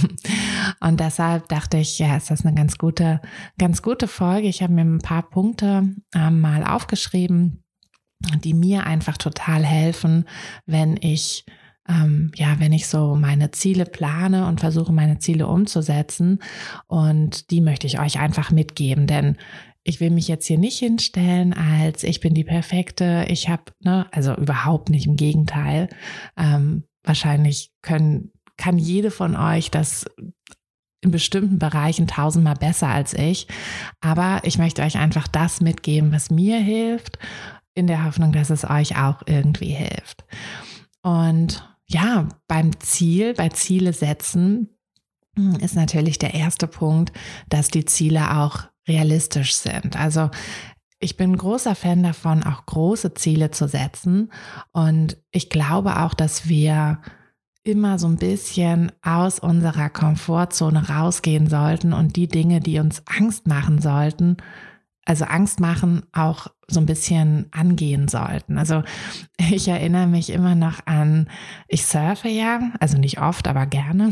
Und 0.79 0.99
deshalb 0.99 1.49
dachte 1.49 1.77
ich, 1.77 1.99
ja, 1.99 2.15
ist 2.15 2.31
das 2.31 2.45
eine 2.45 2.55
ganz 2.55 2.77
gute, 2.77 3.19
ganz 3.57 3.81
gute 3.81 4.07
Folge. 4.07 4.47
Ich 4.47 4.63
habe 4.63 4.73
mir 4.73 4.81
ein 4.81 4.99
paar 4.99 5.29
Punkte 5.29 5.95
äh, 6.13 6.29
mal 6.29 6.63
aufgeschrieben, 6.63 7.63
die 8.43 8.53
mir 8.53 8.85
einfach 8.85 9.17
total 9.17 9.65
helfen, 9.65 10.25
wenn 10.65 10.97
ich 10.97 11.45
ähm, 11.87 12.31
ja, 12.35 12.59
wenn 12.59 12.73
ich 12.73 12.87
so 12.87 13.15
meine 13.15 13.51
Ziele 13.51 13.85
plane 13.85 14.47
und 14.47 14.59
versuche, 14.59 14.91
meine 14.91 15.19
Ziele 15.19 15.47
umzusetzen. 15.47 16.39
Und 16.87 17.49
die 17.51 17.61
möchte 17.61 17.87
ich 17.87 17.99
euch 17.99 18.19
einfach 18.19 18.51
mitgeben, 18.51 19.07
denn 19.07 19.37
ich 19.83 19.99
will 19.99 20.11
mich 20.11 20.27
jetzt 20.27 20.45
hier 20.45 20.59
nicht 20.59 20.77
hinstellen 20.77 21.53
als 21.53 22.03
ich 22.03 22.19
bin 22.19 22.35
die 22.35 22.43
perfekte, 22.43 23.25
ich 23.29 23.49
habe, 23.49 23.63
ne, 23.79 24.05
also 24.11 24.35
überhaupt 24.35 24.89
nicht, 24.89 25.07
im 25.07 25.15
Gegenteil. 25.15 25.89
Ähm, 26.37 26.83
wahrscheinlich 27.03 27.71
können, 27.81 28.31
kann 28.57 28.77
jede 28.77 29.09
von 29.09 29.35
euch 29.35 29.71
das 29.71 30.05
in 31.03 31.09
bestimmten 31.09 31.57
Bereichen 31.57 32.05
tausendmal 32.05 32.55
besser 32.55 32.89
als 32.89 33.15
ich. 33.15 33.47
Aber 34.01 34.41
ich 34.43 34.59
möchte 34.59 34.83
euch 34.83 34.97
einfach 34.97 35.27
das 35.27 35.61
mitgeben, 35.61 36.11
was 36.11 36.29
mir 36.29 36.59
hilft, 36.59 37.17
in 37.73 37.87
der 37.87 38.05
Hoffnung, 38.05 38.33
dass 38.33 38.51
es 38.51 38.69
euch 38.69 38.97
auch 38.97 39.23
irgendwie 39.25 39.71
hilft. 39.71 40.25
Und 41.01 41.67
ja, 41.91 42.27
beim 42.47 42.79
Ziel, 42.79 43.33
bei 43.33 43.49
Ziele 43.49 43.93
setzen, 43.93 44.69
hm, 45.35 45.55
ist 45.55 45.75
natürlich 45.75 46.19
der 46.19 46.33
erste 46.33 46.67
Punkt, 46.67 47.11
dass 47.49 47.69
die 47.69 47.85
Ziele 47.85 48.37
auch 48.37 48.63
realistisch 48.87 49.55
sind. 49.55 49.97
Also 49.97 50.29
ich 50.99 51.17
bin 51.17 51.35
großer 51.35 51.75
Fan 51.75 52.03
davon, 52.03 52.43
auch 52.43 52.65
große 52.65 53.13
Ziele 53.13 53.51
zu 53.51 53.67
setzen. 53.67 54.31
Und 54.71 55.17
ich 55.31 55.49
glaube 55.49 55.99
auch, 55.99 56.13
dass 56.13 56.47
wir 56.47 57.01
immer 57.63 57.99
so 57.99 58.07
ein 58.07 58.17
bisschen 58.17 58.91
aus 59.01 59.39
unserer 59.39 59.89
Komfortzone 59.89 60.89
rausgehen 60.89 61.47
sollten 61.47 61.93
und 61.93 62.15
die 62.15 62.27
Dinge, 62.27 62.59
die 62.59 62.79
uns 62.79 63.03
Angst 63.05 63.47
machen 63.47 63.81
sollten, 63.81 64.37
also 65.05 65.25
Angst 65.25 65.59
machen, 65.59 66.03
auch 66.11 66.47
so 66.71 66.79
ein 66.79 66.85
bisschen 66.85 67.47
angehen 67.51 68.07
sollten. 68.07 68.57
Also 68.57 68.83
ich 69.37 69.67
erinnere 69.67 70.07
mich 70.07 70.29
immer 70.29 70.55
noch 70.55 70.85
an, 70.85 71.29
ich 71.67 71.85
surfe 71.85 72.29
ja, 72.29 72.71
also 72.79 72.97
nicht 72.97 73.21
oft, 73.21 73.47
aber 73.47 73.65
gerne. 73.65 74.11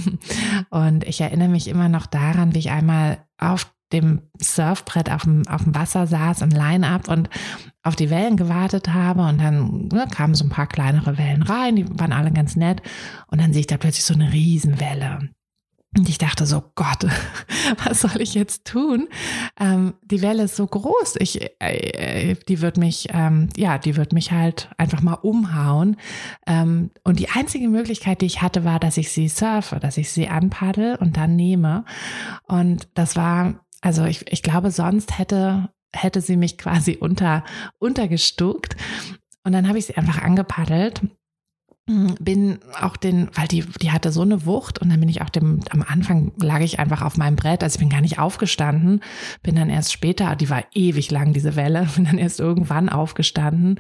Und 0.69 1.07
ich 1.07 1.21
erinnere 1.21 1.49
mich 1.49 1.67
immer 1.67 1.89
noch 1.89 2.05
daran, 2.05 2.53
wie 2.53 2.59
ich 2.59 2.71
einmal 2.71 3.19
auf 3.37 3.71
dem 3.91 4.21
Surfbrett 4.39 5.11
auf 5.11 5.23
dem, 5.23 5.47
auf 5.47 5.63
dem 5.63 5.73
Wasser 5.73 6.05
saß 6.05 6.41
im 6.41 6.51
Line-Up 6.51 7.07
und 7.07 7.29
auf 7.81 7.95
die 7.95 8.09
Wellen 8.09 8.37
gewartet 8.37 8.93
habe 8.93 9.23
und 9.23 9.39
dann 9.39 9.87
ne, 9.87 10.07
kamen 10.11 10.35
so 10.35 10.45
ein 10.45 10.49
paar 10.49 10.67
kleinere 10.67 11.17
Wellen 11.17 11.43
rein, 11.43 11.75
die 11.75 11.99
waren 11.99 12.13
alle 12.13 12.31
ganz 12.31 12.55
nett 12.55 12.81
und 13.27 13.41
dann 13.41 13.51
sehe 13.51 13.61
ich 13.61 13.67
da 13.67 13.77
plötzlich 13.77 14.05
so 14.05 14.13
eine 14.13 14.31
Riesenwelle. 14.31 15.29
Und 15.97 16.07
ich 16.07 16.19
dachte 16.19 16.45
so, 16.45 16.63
Gott, 16.75 17.05
was 17.83 18.01
soll 18.01 18.21
ich 18.21 18.35
jetzt 18.35 18.65
tun? 18.65 19.07
Ähm, 19.59 19.95
die 20.03 20.21
Welle 20.21 20.43
ist 20.43 20.55
so 20.55 20.67
groß, 20.67 21.15
ich, 21.19 21.41
äh, 21.59 22.35
die 22.47 22.61
wird 22.61 22.77
mich, 22.77 23.07
ähm, 23.11 23.49
ja, 23.57 23.77
die 23.77 23.95
wird 23.95 24.13
mich 24.13 24.31
halt 24.31 24.69
einfach 24.77 25.01
mal 25.01 25.15
umhauen. 25.15 25.97
Ähm, 26.45 26.91
und 27.03 27.19
die 27.19 27.29
einzige 27.29 27.69
Möglichkeit, 27.69 28.21
die 28.21 28.27
ich 28.27 28.41
hatte, 28.41 28.63
war, 28.63 28.79
dass 28.79 28.97
ich 28.97 29.11
sie 29.11 29.29
surfe, 29.29 29.79
dass 29.79 29.97
ich 29.97 30.11
sie 30.11 30.27
anpaddel 30.27 30.95
und 30.95 31.17
dann 31.17 31.35
nehme. 31.35 31.85
Und 32.47 32.87
das 32.93 33.15
war 33.15 33.55
also 33.81 34.05
ich, 34.05 34.31
ich 34.31 34.43
glaube, 34.43 34.71
sonst 34.71 35.17
hätte, 35.17 35.69
hätte 35.93 36.21
sie 36.21 36.37
mich 36.37 36.57
quasi 36.57 36.97
unter, 36.99 37.43
untergestuckt. 37.79 38.75
Und 39.43 39.53
dann 39.53 39.67
habe 39.67 39.79
ich 39.79 39.85
sie 39.85 39.95
einfach 39.97 40.21
angepaddelt 40.21 41.01
bin 42.19 42.59
auch 42.79 42.97
den, 42.97 43.29
weil 43.33 43.47
die, 43.47 43.65
die 43.81 43.91
hatte 43.91 44.11
so 44.11 44.21
eine 44.21 44.45
Wucht 44.45 44.79
und 44.79 44.89
dann 44.89 44.99
bin 44.99 45.09
ich 45.09 45.21
auch 45.21 45.29
dem, 45.29 45.61
am 45.69 45.83
Anfang 45.87 46.31
lag 46.37 46.59
ich 46.59 46.79
einfach 46.79 47.01
auf 47.01 47.17
meinem 47.17 47.35
Brett, 47.35 47.63
also 47.63 47.75
ich 47.75 47.79
bin 47.79 47.89
gar 47.89 48.01
nicht 48.01 48.19
aufgestanden, 48.19 49.01
bin 49.41 49.55
dann 49.55 49.69
erst 49.69 49.91
später, 49.91 50.35
die 50.35 50.49
war 50.49 50.63
ewig 50.73 51.09
lang, 51.11 51.33
diese 51.33 51.55
Welle, 51.55 51.87
bin 51.95 52.05
dann 52.05 52.17
erst 52.17 52.39
irgendwann 52.39 52.89
aufgestanden 52.89 53.79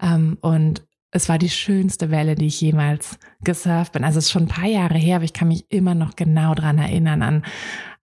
ähm, 0.00 0.38
und 0.40 0.84
es 1.12 1.28
war 1.28 1.38
die 1.38 1.48
schönste 1.48 2.10
Welle, 2.10 2.34
die 2.34 2.46
ich 2.46 2.60
jemals 2.60 3.18
gesurft 3.42 3.92
bin. 3.92 4.04
Also 4.04 4.18
es 4.18 4.26
ist 4.26 4.32
schon 4.32 4.44
ein 4.44 4.48
paar 4.48 4.68
Jahre 4.68 4.98
her, 4.98 5.16
aber 5.16 5.24
ich 5.24 5.32
kann 5.32 5.48
mich 5.48 5.64
immer 5.70 5.94
noch 5.94 6.14
genau 6.14 6.54
dran 6.54 6.78
erinnern 6.78 7.22
an, 7.22 7.42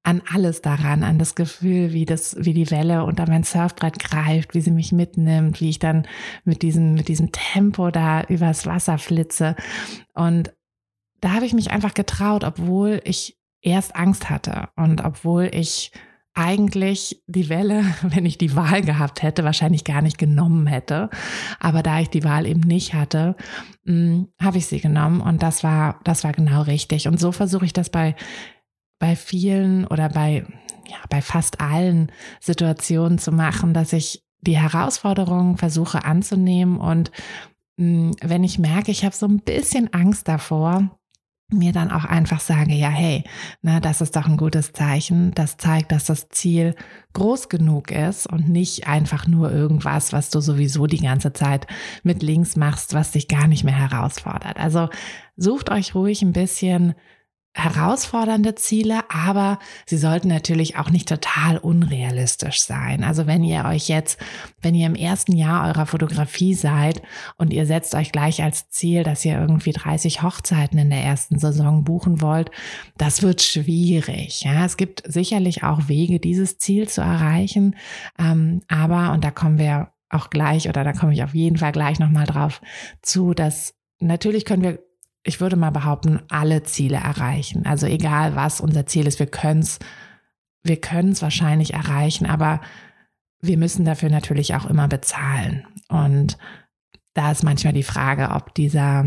an 0.04 0.22
alles 0.32 0.62
daran, 0.62 1.04
an 1.04 1.18
das 1.18 1.34
Gefühl, 1.34 1.94
wie 1.94 2.06
das, 2.06 2.36
wie 2.38 2.54
die 2.54 2.70
Welle 2.72 3.06
unter 3.06 3.28
mein 3.28 3.44
Surfbrett 3.44 4.00
greift, 4.00 4.54
wie 4.54 4.62
sie 4.62 4.72
mich 4.72 4.92
mitnimmt, 4.92 5.62
wie 5.62 5.70
ich 5.70 5.80
dann 5.80 6.06
mit 6.44 6.62
diesem, 6.62 6.94
mit 6.94 7.08
diesem 7.08 7.32
Tempo 7.32 7.90
da 7.90 8.24
übers 8.24 8.66
Wasser 8.66 8.98
flitze. 8.98 9.56
Und 10.14 10.54
da 11.22 11.32
habe 11.32 11.46
ich 11.46 11.54
mich 11.54 11.72
einfach 11.72 11.94
getraut, 11.94 12.44
obwohl 12.44 13.02
ich 13.06 13.40
erst 13.62 13.96
Angst 13.96 14.30
hatte 14.30 14.68
und 14.76 15.06
obwohl 15.06 15.50
ich 15.54 15.92
eigentlich 16.36 17.24
die 17.28 17.48
Welle, 17.50 17.86
wenn 18.02 18.26
ich 18.26 18.38
die 18.38 18.56
Wahl 18.56 18.82
gehabt 18.82 19.22
hätte, 19.22 19.44
wahrscheinlich 19.44 19.84
gar 19.84 20.02
nicht 20.02 20.18
genommen 20.18 20.68
hätte. 20.68 21.10
Aber 21.60 21.84
da 21.84 22.00
ich 22.00 22.10
die 22.10 22.24
Wahl 22.24 22.46
eben 22.46 22.62
nicht 22.62 22.94
hatte, 22.94 23.36
hm, 23.86 24.28
habe 24.42 24.58
ich 24.58 24.66
sie 24.66 24.80
genommen 24.80 25.22
und 25.22 25.44
das 25.44 25.64
war, 25.64 26.00
das 26.04 26.24
war 26.24 26.34
genau 26.34 26.64
richtig. 26.64 27.08
Und 27.08 27.20
so 27.20 27.32
versuche 27.32 27.66
ich 27.66 27.74
das 27.74 27.90
bei 27.90 28.16
bei 29.00 29.16
vielen 29.16 29.86
oder 29.88 30.10
bei, 30.10 30.46
ja, 30.88 30.98
bei 31.10 31.22
fast 31.22 31.62
allen 31.62 32.12
Situationen 32.40 33.18
zu 33.18 33.32
machen, 33.32 33.74
dass 33.74 33.94
ich 33.94 34.24
die 34.42 34.58
Herausforderungen 34.58 35.58
versuche 35.58 36.06
anzunehmen 36.06 36.78
und 36.78 37.12
mh, 37.78 37.86
hm, 37.86 38.16
wenn 38.22 38.44
ich 38.44 38.60
merke, 38.60 38.92
ich 38.92 39.06
habe 39.06 39.16
so 39.16 39.26
ein 39.26 39.40
bisschen 39.40 39.94
Angst 39.94 40.28
davor, 40.28 40.98
mir 41.54 41.72
dann 41.72 41.92
auch 41.92 42.06
einfach 42.06 42.40
sage, 42.40 42.74
ja, 42.74 42.90
hey, 42.90 43.24
na, 43.62 43.80
das 43.80 44.02
ist 44.02 44.16
doch 44.16 44.26
ein 44.26 44.38
gutes 44.38 44.74
Zeichen. 44.74 45.32
Das 45.36 45.58
zeigt, 45.58 45.92
dass 45.92 46.06
das 46.06 46.30
Ziel 46.30 46.76
groß 47.14 47.50
genug 47.50 47.92
ist 47.92 48.28
und 48.28 48.50
nicht 48.50 48.88
einfach 48.88 49.28
nur 49.28 49.52
irgendwas, 49.52 50.14
was 50.14 50.30
du 50.30 50.42
sowieso 50.42 50.88
die 50.88 51.00
ganze 51.00 51.34
Zeit 51.34 51.68
mit 52.04 52.24
links 52.24 52.56
machst, 52.56 52.94
was 52.94 53.12
dich 53.12 53.28
gar 53.28 53.48
nicht 53.48 53.64
mehr 53.64 53.78
herausfordert. 53.78 54.58
Also 54.58 54.90
sucht 55.36 55.70
euch 55.70 55.96
ruhig 55.96 56.22
ein 56.22 56.34
bisschen 56.34 56.96
herausfordernde 57.56 58.56
Ziele, 58.56 59.02
aber 59.10 59.60
sie 59.86 59.98
sollten 59.98 60.28
natürlich 60.28 60.78
auch 60.78 60.90
nicht 60.90 61.08
total 61.08 61.58
unrealistisch 61.58 62.64
sein. 62.64 63.04
Also 63.04 63.28
wenn 63.28 63.44
ihr 63.44 63.66
euch 63.66 63.90
jetzt, 63.90 64.20
wenn 64.62 64.74
ihr 64.74 64.88
im 64.88 64.96
ersten 64.96 65.34
Jahr 65.34 65.68
eurer 65.68 65.86
Fotografie 65.86 66.56
seid 66.56 67.04
und 67.38 67.54
ihr 67.54 67.68
setzt 67.68 67.94
euch 67.94 68.12
gleich 68.12 68.42
als 68.42 68.70
Ziel, 68.70 69.04
dass 69.04 69.24
ihr 69.24 69.40
irgendwie 69.40 69.72
30 69.72 70.24
Hochzeiten 70.24 70.80
in 70.80 70.90
der 70.90 71.04
ersten 71.04 71.38
Saison 71.38 71.84
buchen 71.84 72.22
wollt, 72.22 72.50
das 72.98 73.22
wird 73.22 73.44
schwierig. 73.44 74.42
Ja, 74.42 74.66
es 74.66 74.76
gibt 74.76 75.04
sicherlich 75.06 75.64
auch 75.64 75.88
Wege, 75.88 76.20
dieses 76.20 76.58
Ziel 76.58 76.88
zu 76.88 77.02
erreichen, 77.02 77.76
ähm, 78.18 78.62
aber 78.68 79.12
und 79.12 79.24
da 79.24 79.30
kommen 79.30 79.60
wir 79.60 79.92
auch 80.10 80.32
gleich 80.32 80.70
oder 80.70 80.84
da 80.84 80.94
komme 80.94 81.14
ich 81.14 81.24
auf 81.24 81.36
jeden 81.36 81.58
Fall 81.58 81.72
gleich 81.72 82.00
nochmal 82.00 82.26
drauf 82.26 82.62
zu, 83.02 83.34
dass 83.36 83.76
natürlich 84.00 84.46
können 84.46 84.64
wir 84.64 84.80
ich 85.24 85.40
würde 85.40 85.56
mal 85.56 85.72
behaupten, 85.72 86.20
alle 86.30 86.64
Ziele 86.64 86.98
erreichen. 86.98 87.66
Also 87.66 87.88
egal 87.88 88.36
was 88.36 88.62
unser 88.62 88.86
Ziel 88.86 89.08
ist, 89.08 89.20
wir 89.20 89.28
können 89.28 89.62
es 89.62 89.80
wir 90.64 90.78
können 90.78 91.20
wahrscheinlich 91.22 91.74
erreichen, 91.74 92.26
aber 92.26 92.62
wir 93.42 93.58
müssen 93.58 93.84
dafür 93.86 94.10
natürlich 94.10 94.56
auch 94.56 94.66
immer 94.66 94.88
bezahlen. 94.88 95.68
Und 95.90 96.38
da 97.14 97.32
ist 97.32 97.44
manchmal 97.44 97.74
die 97.74 97.84
Frage, 97.84 98.30
ob 98.30 98.56
dieser, 98.56 99.06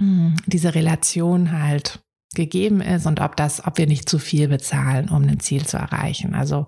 hm, 0.00 0.34
diese 0.46 0.74
Relation 0.74 1.52
halt 1.52 2.00
gegeben 2.34 2.80
ist 2.80 3.06
und 3.06 3.20
ob 3.20 3.36
das, 3.36 3.64
ob 3.66 3.76
wir 3.76 3.86
nicht 3.86 4.08
zu 4.08 4.18
viel 4.18 4.48
bezahlen, 4.48 5.10
um 5.10 5.22
ein 5.22 5.40
Ziel 5.40 5.66
zu 5.66 5.76
erreichen. 5.76 6.34
Also 6.34 6.66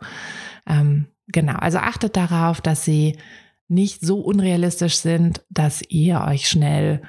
ähm, 0.67 1.07
genau, 1.29 1.55
also 1.55 1.79
achtet 1.79 2.17
darauf, 2.17 2.61
dass 2.61 2.85
sie 2.85 3.19
nicht 3.67 4.03
so 4.03 4.21
unrealistisch 4.21 4.97
sind, 4.97 5.43
dass 5.49 5.83
ihr 5.89 6.21
euch 6.21 6.51
schnell 6.51 7.01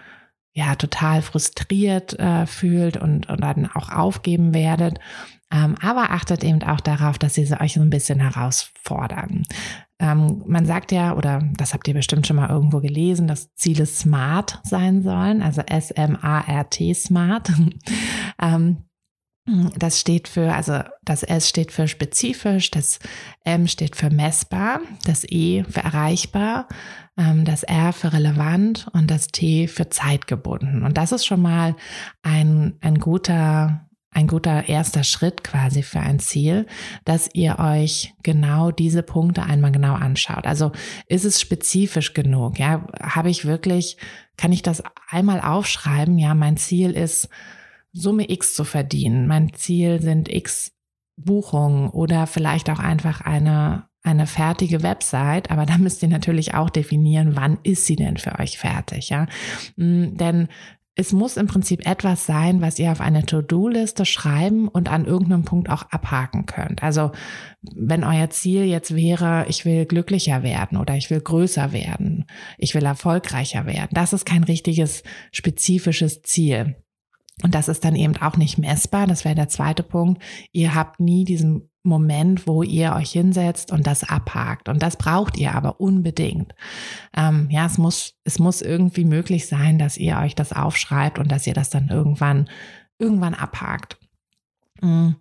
ja 0.56 0.76
total 0.76 1.22
frustriert 1.22 2.18
äh, 2.18 2.48
fühlt 2.48 2.98
und, 2.98 3.30
und 3.30 3.42
dann 3.42 3.70
auch 3.74 3.90
aufgeben 3.90 4.54
werdet. 4.54 5.00
Ähm, 5.52 5.76
aber 5.82 6.12
achtet 6.12 6.44
eben 6.44 6.64
auch 6.64 6.80
darauf, 6.80 7.20
dass 7.20 7.36
sie 7.36 7.48
euch 7.60 7.74
so 7.74 7.82
ein 7.82 7.90
bisschen 7.90 8.20
herausfordern. 8.20 9.44
Ähm, 10.00 10.44
man 10.48 10.66
sagt 10.66 10.92
ja, 10.92 11.14
oder 11.14 11.44
das 11.58 11.74
habt 11.74 11.88
ihr 11.88 11.94
bestimmt 11.94 12.26
schon 12.26 12.38
mal 12.38 12.50
irgendwo 12.50 12.80
gelesen, 12.80 13.28
dass 13.28 13.54
Ziele 13.54 13.86
smart 13.86 14.60
sein 14.64 15.04
sollen, 15.04 15.42
also 15.42 15.62
S-M-A-R-T, 15.62 16.94
smart. 16.94 17.52
ähm, 18.42 18.78
das 19.78 20.00
steht 20.00 20.28
für, 20.28 20.54
also 20.54 20.80
das 21.04 21.22
S 21.22 21.48
steht 21.48 21.72
für 21.72 21.88
spezifisch, 21.88 22.72
das 22.72 23.00
M 23.44 23.68
steht 23.68 23.96
für 23.96 24.10
messbar, 24.10 24.82
das 25.06 25.24
E 25.30 25.64
für 25.70 25.82
erreichbar, 25.82 26.68
ähm, 27.16 27.46
das 27.46 27.62
R 27.62 27.94
für 27.94 28.12
relevant 28.12 28.88
und 28.94 29.12
das 29.12 29.28
T 29.28 29.68
für 29.68 29.90
zeitgebunden. 29.90 30.84
Und 30.84 30.98
das 30.98 31.12
ist 31.12 31.26
schon 31.26 31.42
mal 31.42 31.76
ein, 32.24 32.78
ein 32.82 32.98
guter 33.00 33.82
ein 34.16 34.28
guter 34.28 34.70
erster 34.70 35.04
Schritt 35.04 35.44
quasi 35.44 35.84
für 35.84 36.00
ein 36.00 36.20
Ziel, 36.20 36.68
dass 37.04 37.30
ihr 37.34 37.60
euch 37.60 38.14
genau 38.24 38.72
diese 38.72 39.04
Punkte 39.04 39.44
einmal 39.44 39.74
genau 39.74 39.94
anschaut. 39.94 40.48
Also 40.48 40.72
ist 41.10 41.26
es 41.26 41.42
spezifisch 41.42 42.14
genug? 42.14 42.58
Ja, 42.58 42.88
habe 43.02 43.30
ich 43.30 43.44
wirklich, 43.44 43.98
kann 44.38 44.54
ich 44.54 44.62
das 44.62 44.82
einmal 45.10 45.42
aufschreiben? 45.42 46.18
Ja, 46.18 46.34
mein 46.34 46.56
Ziel 46.56 46.92
ist, 46.92 47.28
Summe 47.96 48.30
X 48.30 48.54
zu 48.54 48.66
verdienen. 48.66 49.26
Mein 49.28 49.54
Ziel 49.54 50.02
sind 50.02 50.30
X 50.30 50.74
Buchungen 51.18 51.90
oder 51.90 52.28
vielleicht 52.28 52.70
auch 52.70 52.80
einfach 52.80 53.22
eine 53.22 53.88
eine 54.04 54.28
fertige 54.28 54.84
Website, 54.84 55.50
aber 55.50 55.66
da 55.66 55.80
müsst 55.80 56.04
ihr 56.04 56.10
natürlich 56.10 56.54
auch 56.54 56.70
definieren, 56.70 57.36
wann 57.36 57.58
ist 57.64 57.88
sie 57.88 57.96
denn 57.96 58.18
für 58.18 58.38
euch 58.38 58.60
fertig, 58.60 59.10
ja? 59.10 59.26
Mm, 59.78 60.16
denn 60.16 60.48
es 60.94 61.12
muss 61.12 61.38
im 61.38 61.48
Prinzip 61.48 61.86
etwas 61.86 62.26
sein, 62.26 62.62
was 62.62 62.80
ihr 62.80 62.92
auf 62.92 63.02
eine 63.02 63.26
To-Do-Liste 63.26 64.06
schreiben 64.06 64.70
und 64.70 64.90
an 64.90 65.06
irgendeinem 65.06 65.44
Punkt 65.44 65.70
auch 65.70 65.84
abhaken 65.92 66.46
könnt. 66.46 66.84
Also 66.84 67.12
wenn 67.62 68.04
euer 68.04 68.30
Ziel 68.30 68.64
jetzt 68.64 68.96
wäre, 68.96 69.46
ich 69.50 69.66
will 69.66 69.86
glücklicher 69.86 70.42
werden 70.42 70.78
oder 70.78 70.96
ich 70.96 71.10
will 71.10 71.20
größer 71.20 71.74
werden, 71.74 72.26
ich 72.58 72.76
will 72.76 72.86
erfolgreicher 72.86 73.66
werden, 73.66 73.90
das 73.92 74.14
ist 74.14 74.26
kein 74.26 74.46
richtiges 74.46 75.04
spezifisches 75.32 76.22
Ziel. 76.22 76.76
Und 77.44 77.54
das 77.54 77.68
ist 77.68 77.84
dann 77.84 77.96
eben 77.96 78.16
auch 78.18 78.38
nicht 78.38 78.58
messbar. 78.58 79.08
Das 79.08 79.26
wäre 79.26 79.36
der 79.36 79.50
zweite 79.50 79.84
Punkt. 79.84 80.22
Ihr 80.52 80.74
habt 80.74 81.00
nie 81.00 81.26
diesen 81.26 81.70
Moment, 81.84 82.48
wo 82.48 82.64
ihr 82.64 82.94
euch 82.94 83.12
hinsetzt 83.12 83.72
und 83.72 83.86
das 83.86 84.04
abhakt. 84.04 84.70
Und 84.70 84.82
das 84.82 84.98
braucht 84.98 85.38
ihr 85.38 85.54
aber 85.54 85.80
unbedingt. 85.80 86.56
Ähm, 87.16 87.48
ja, 87.52 87.66
es 87.66 87.78
muss, 87.78 88.16
es 88.24 88.40
muss 88.40 88.62
irgendwie 88.62 89.06
möglich 89.06 89.48
sein, 89.48 89.78
dass 89.78 89.98
ihr 89.98 90.18
euch 90.18 90.34
das 90.34 90.54
aufschreibt 90.54 91.20
und 91.20 91.32
dass 91.32 91.46
ihr 91.46 91.54
das 91.54 91.70
dann 91.70 91.90
irgendwann, 91.90 92.50
irgendwann 92.98 93.36
abhakt. 93.36 93.98
Mm, 94.82 95.12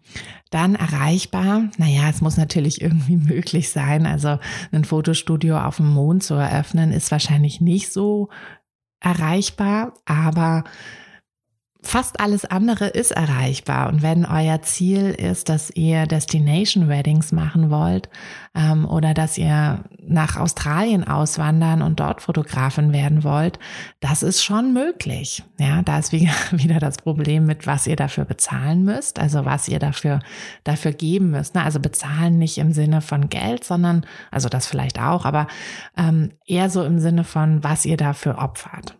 dann 0.50 0.74
erreichbar. 0.74 1.68
Naja, 1.78 2.08
es 2.08 2.20
muss 2.20 2.36
natürlich 2.36 2.80
irgendwie 2.80 3.16
möglich 3.18 3.70
sein. 3.70 4.06
Also 4.06 4.38
ein 4.72 4.84
Fotostudio 4.84 5.58
auf 5.58 5.76
dem 5.76 5.90
Mond 5.92 6.22
zu 6.22 6.34
eröffnen, 6.34 6.92
ist 6.92 7.10
wahrscheinlich 7.10 7.60
nicht 7.60 7.92
so 7.92 8.30
erreichbar, 9.00 9.92
aber 10.06 10.64
fast 11.84 12.20
alles 12.20 12.44
andere 12.44 12.86
ist 12.86 13.12
erreichbar. 13.12 13.88
Und 13.88 14.02
wenn 14.02 14.24
euer 14.24 14.62
Ziel 14.62 15.10
ist, 15.10 15.48
dass 15.48 15.70
ihr 15.70 16.06
Destination 16.06 16.88
Weddings 16.88 17.32
machen 17.32 17.70
wollt 17.70 18.08
ähm, 18.54 18.84
oder 18.86 19.14
dass 19.14 19.38
ihr 19.38 19.84
nach 20.06 20.36
Australien 20.36 21.06
auswandern 21.06 21.82
und 21.82 22.00
dort 22.00 22.22
Fotografin 22.22 22.92
werden 22.92 23.24
wollt, 23.24 23.58
das 24.00 24.22
ist 24.22 24.42
schon 24.42 24.72
möglich. 24.72 25.42
Ja, 25.58 25.82
da 25.82 25.98
ist 25.98 26.12
wieder, 26.52 26.80
das 26.80 26.96
Problem 26.96 27.46
mit, 27.46 27.66
was 27.66 27.86
ihr 27.86 27.96
dafür 27.96 28.24
bezahlen 28.24 28.84
müsst, 28.84 29.18
also 29.18 29.44
was 29.44 29.68
ihr 29.68 29.78
dafür, 29.78 30.20
dafür 30.64 30.92
geben 30.92 31.30
müsst. 31.30 31.54
Ne? 31.54 31.62
Also 31.62 31.80
bezahlen 31.80 32.38
nicht 32.38 32.58
im 32.58 32.72
Sinne 32.72 33.00
von 33.00 33.28
Geld, 33.28 33.64
sondern, 33.64 34.04
also 34.30 34.48
das 34.48 34.66
vielleicht 34.66 35.00
auch, 35.00 35.24
aber 35.24 35.46
ähm, 35.96 36.32
eher 36.46 36.70
so 36.70 36.82
im 36.84 36.98
Sinne 36.98 37.24
von, 37.24 37.62
was 37.62 37.84
ihr 37.84 37.96
dafür 37.96 38.38
opfert. 38.38 38.96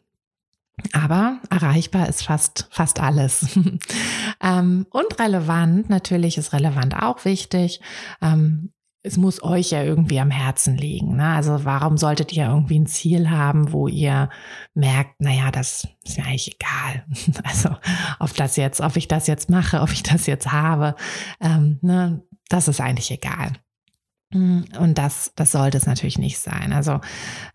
Aber 0.93 1.39
erreichbar 1.51 2.09
ist 2.09 2.25
fast, 2.25 2.69
fast 2.71 3.01
alles. 3.01 3.59
ähm, 4.43 4.87
und 4.91 5.19
relevant, 5.19 5.89
natürlich 5.89 6.37
ist 6.37 6.53
relevant 6.53 7.01
auch 7.01 7.25
wichtig. 7.25 7.81
Ähm, 8.21 8.73
es 9.07 9.19
muss 9.19 9.43
euch 9.43 9.71
ja 9.71 9.83
irgendwie 9.83 10.19
am 10.19 10.31
Herzen 10.31 10.77
liegen. 10.77 11.17
Ne? 11.17 11.29
Also 11.29 11.65
warum 11.65 11.99
solltet 11.99 12.33
ihr 12.33 12.47
irgendwie 12.47 12.79
ein 12.79 12.87
Ziel 12.87 13.29
haben, 13.29 13.71
wo 13.71 13.87
ihr 13.87 14.31
merkt, 14.73 15.21
naja, 15.21 15.51
das 15.51 15.87
ist 16.05 16.17
mir 16.17 16.25
eigentlich 16.25 16.55
egal. 16.55 17.05
Also 17.45 17.77
ob 18.19 18.35
das 18.35 18.57
jetzt, 18.57 18.81
ob 18.81 18.97
ich 18.97 19.07
das 19.07 19.27
jetzt 19.27 19.51
mache, 19.51 19.83
ob 19.83 19.93
ich 19.93 20.03
das 20.03 20.27
jetzt 20.27 20.51
habe, 20.53 20.97
ähm, 21.41 21.79
ne, 21.83 22.23
das 22.49 22.67
ist 22.67 22.81
eigentlich 22.81 23.11
egal. 23.11 23.53
Und 24.35 24.99
das, 24.99 25.33
das 25.37 25.53
sollte 25.53 25.79
es 25.79 25.87
natürlich 25.87 26.19
nicht 26.19 26.39
sein. 26.39 26.73
Also 26.73 27.01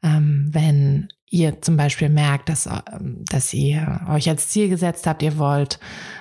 ähm, 0.01 0.47
wenn 0.51 1.09
ihr 1.29 1.61
zum 1.61 1.77
Beispiel 1.77 2.09
merkt, 2.09 2.49
dass, 2.49 2.67
ähm, 2.67 3.23
dass 3.29 3.53
ihr 3.53 4.01
euch 4.09 4.29
als 4.29 4.47
Ziel 4.47 4.69
gesetzt 4.69 5.05
habt, 5.05 5.21
ihr 5.21 5.37
wollt, 5.37 5.79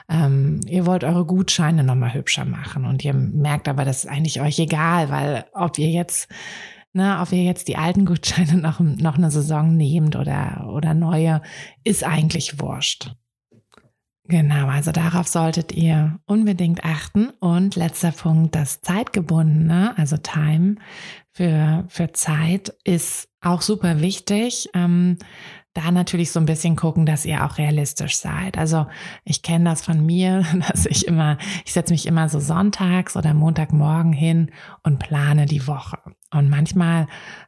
ähm, 0.08 0.60
ihr 0.66 0.84
wollt 0.84 1.04
eure 1.04 1.24
Gutscheine 1.24 1.84
nochmal 1.84 2.14
hübscher 2.14 2.44
machen 2.44 2.84
und 2.84 3.04
ihr 3.04 3.14
merkt 3.14 3.68
aber, 3.68 3.84
das 3.84 4.04
ist 4.04 4.10
eigentlich 4.10 4.40
euch 4.40 4.58
egal, 4.58 5.10
weil 5.10 5.46
ob 5.54 5.78
ihr 5.78 5.90
jetzt, 5.90 6.28
ne, 6.92 7.18
ob 7.22 7.32
ihr 7.32 7.44
jetzt 7.44 7.68
die 7.68 7.76
alten 7.76 8.04
Gutscheine 8.04 8.56
noch, 8.60 8.80
noch 8.80 9.16
eine 9.16 9.30
Saison 9.30 9.76
nehmt 9.76 10.16
oder, 10.16 10.68
oder 10.72 10.92
neue, 10.94 11.40
ist 11.84 12.04
eigentlich 12.04 12.60
wurscht. 12.60 13.14
Genau, 14.30 14.66
also 14.66 14.92
darauf 14.92 15.26
solltet 15.26 15.72
ihr 15.72 16.20
unbedingt 16.26 16.84
achten. 16.84 17.30
Und 17.40 17.76
letzter 17.76 18.12
Punkt, 18.12 18.54
das 18.54 18.82
Zeitgebundene, 18.82 19.96
also 19.96 20.18
Time 20.18 20.76
für, 21.32 21.86
für 21.88 22.12
Zeit 22.12 22.74
ist 22.84 23.30
auch 23.40 23.62
super 23.62 24.02
wichtig. 24.02 24.68
Ähm, 24.74 25.16
da 25.72 25.90
natürlich 25.90 26.30
so 26.30 26.40
ein 26.40 26.46
bisschen 26.46 26.76
gucken, 26.76 27.06
dass 27.06 27.24
ihr 27.24 27.42
auch 27.42 27.56
realistisch 27.56 28.16
seid. 28.16 28.58
Also 28.58 28.86
ich 29.24 29.42
kenne 29.42 29.64
das 29.64 29.82
von 29.82 30.04
mir, 30.04 30.44
dass 30.68 30.84
ich 30.84 31.06
immer, 31.06 31.38
ich 31.64 31.72
setze 31.72 31.94
mich 31.94 32.04
immer 32.04 32.28
so 32.28 32.38
sonntags 32.38 33.16
oder 33.16 33.32
Montagmorgen 33.32 34.12
hin 34.12 34.50
und 34.82 34.98
plane 34.98 35.46
die 35.46 35.66
Woche. 35.66 35.98
Und 36.30 36.50
manchmal, 36.50 37.06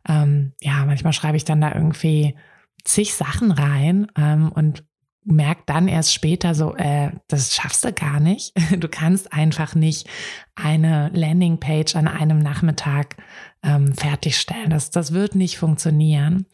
ähm, 0.08 0.54
ja, 0.62 0.86
manchmal 0.86 1.12
schreibe 1.12 1.36
ich 1.36 1.44
dann 1.44 1.60
da 1.60 1.74
irgendwie 1.74 2.36
zig 2.84 3.12
Sachen 3.14 3.50
rein 3.50 4.06
ähm, 4.16 4.50
und 4.50 4.84
merkt 5.24 5.68
dann 5.68 5.88
erst 5.88 6.14
später 6.14 6.54
so, 6.54 6.74
äh, 6.76 7.10
das 7.28 7.54
schaffst 7.54 7.84
du 7.84 7.92
gar 7.92 8.20
nicht. 8.20 8.52
Du 8.78 8.88
kannst 8.88 9.32
einfach 9.32 9.74
nicht 9.74 10.08
eine 10.54 11.10
Landingpage 11.12 11.96
an 11.96 12.08
einem 12.08 12.38
Nachmittag 12.38 13.16
ähm, 13.62 13.94
fertigstellen. 13.94 14.70
Das, 14.70 14.90
das 14.90 15.12
wird 15.12 15.34
nicht 15.34 15.58
funktionieren. 15.58 16.46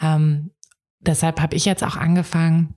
Ähm, 0.00 0.50
deshalb 1.00 1.40
habe 1.40 1.56
ich 1.56 1.64
jetzt 1.64 1.82
auch 1.82 1.96
angefangen, 1.96 2.74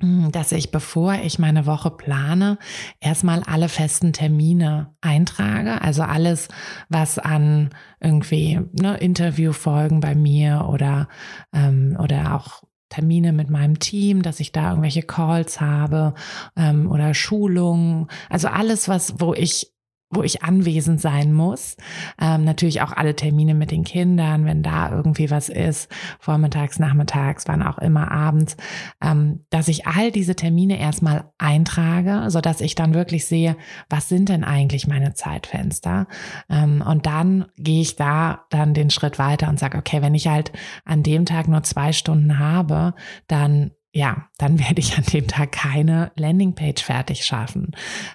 hm, 0.00 0.32
dass 0.32 0.50
ich, 0.50 0.72
bevor 0.72 1.14
ich 1.14 1.38
meine 1.38 1.66
Woche 1.66 1.90
plane, 1.90 2.58
erstmal 3.00 3.42
alle 3.44 3.68
festen 3.68 4.12
Termine 4.12 4.94
eintrage. 5.00 5.80
Also 5.80 6.02
alles, 6.02 6.48
was 6.88 7.18
an 7.18 7.70
irgendwie 8.00 8.60
ne, 8.72 8.96
Interviewfolgen 8.96 10.00
bei 10.00 10.16
mir 10.16 10.68
oder, 10.68 11.08
ähm, 11.52 11.96
oder 12.00 12.34
auch 12.34 12.64
Termine 12.92 13.32
mit 13.32 13.48
meinem 13.48 13.78
Team, 13.78 14.20
dass 14.20 14.38
ich 14.38 14.52
da 14.52 14.68
irgendwelche 14.68 15.02
Calls 15.02 15.62
habe 15.62 16.12
ähm, 16.56 16.90
oder 16.90 17.14
Schulungen. 17.14 18.08
Also 18.28 18.48
alles, 18.48 18.86
was, 18.86 19.14
wo 19.18 19.32
ich 19.32 19.71
wo 20.12 20.22
ich 20.22 20.42
anwesend 20.42 21.00
sein 21.00 21.32
muss. 21.32 21.76
Ähm, 22.20 22.44
natürlich 22.44 22.82
auch 22.82 22.92
alle 22.92 23.16
Termine 23.16 23.54
mit 23.54 23.70
den 23.70 23.82
Kindern, 23.82 24.44
wenn 24.44 24.62
da 24.62 24.90
irgendwie 24.90 25.30
was 25.30 25.48
ist, 25.48 25.90
vormittags, 26.20 26.78
nachmittags, 26.78 27.48
wann 27.48 27.62
auch 27.62 27.78
immer 27.78 28.10
abends, 28.10 28.56
ähm, 29.02 29.44
dass 29.50 29.68
ich 29.68 29.86
all 29.86 30.12
diese 30.12 30.36
Termine 30.36 30.78
erstmal 30.78 31.32
eintrage, 31.38 32.30
so 32.30 32.40
dass 32.40 32.60
ich 32.60 32.74
dann 32.74 32.94
wirklich 32.94 33.26
sehe, 33.26 33.56
was 33.88 34.08
sind 34.08 34.28
denn 34.28 34.44
eigentlich 34.44 34.86
meine 34.86 35.14
Zeitfenster? 35.14 36.06
Ähm, 36.50 36.84
und 36.86 37.06
dann 37.06 37.46
gehe 37.56 37.80
ich 37.80 37.96
da 37.96 38.44
dann 38.50 38.74
den 38.74 38.90
Schritt 38.90 39.18
weiter 39.18 39.48
und 39.48 39.58
sage, 39.58 39.78
okay, 39.78 40.02
wenn 40.02 40.14
ich 40.14 40.28
halt 40.28 40.52
an 40.84 41.02
dem 41.02 41.24
Tag 41.24 41.48
nur 41.48 41.62
zwei 41.62 41.92
Stunden 41.92 42.38
habe, 42.38 42.94
dann 43.26 43.72
ja, 43.92 44.28
dann 44.38 44.58
werde 44.58 44.80
ich 44.80 44.96
an 44.96 45.04
dem 45.04 45.28
Tag 45.28 45.52
keine 45.52 46.12
Landingpage 46.16 46.82
fertig 46.82 47.24
schaffen. 47.24 47.72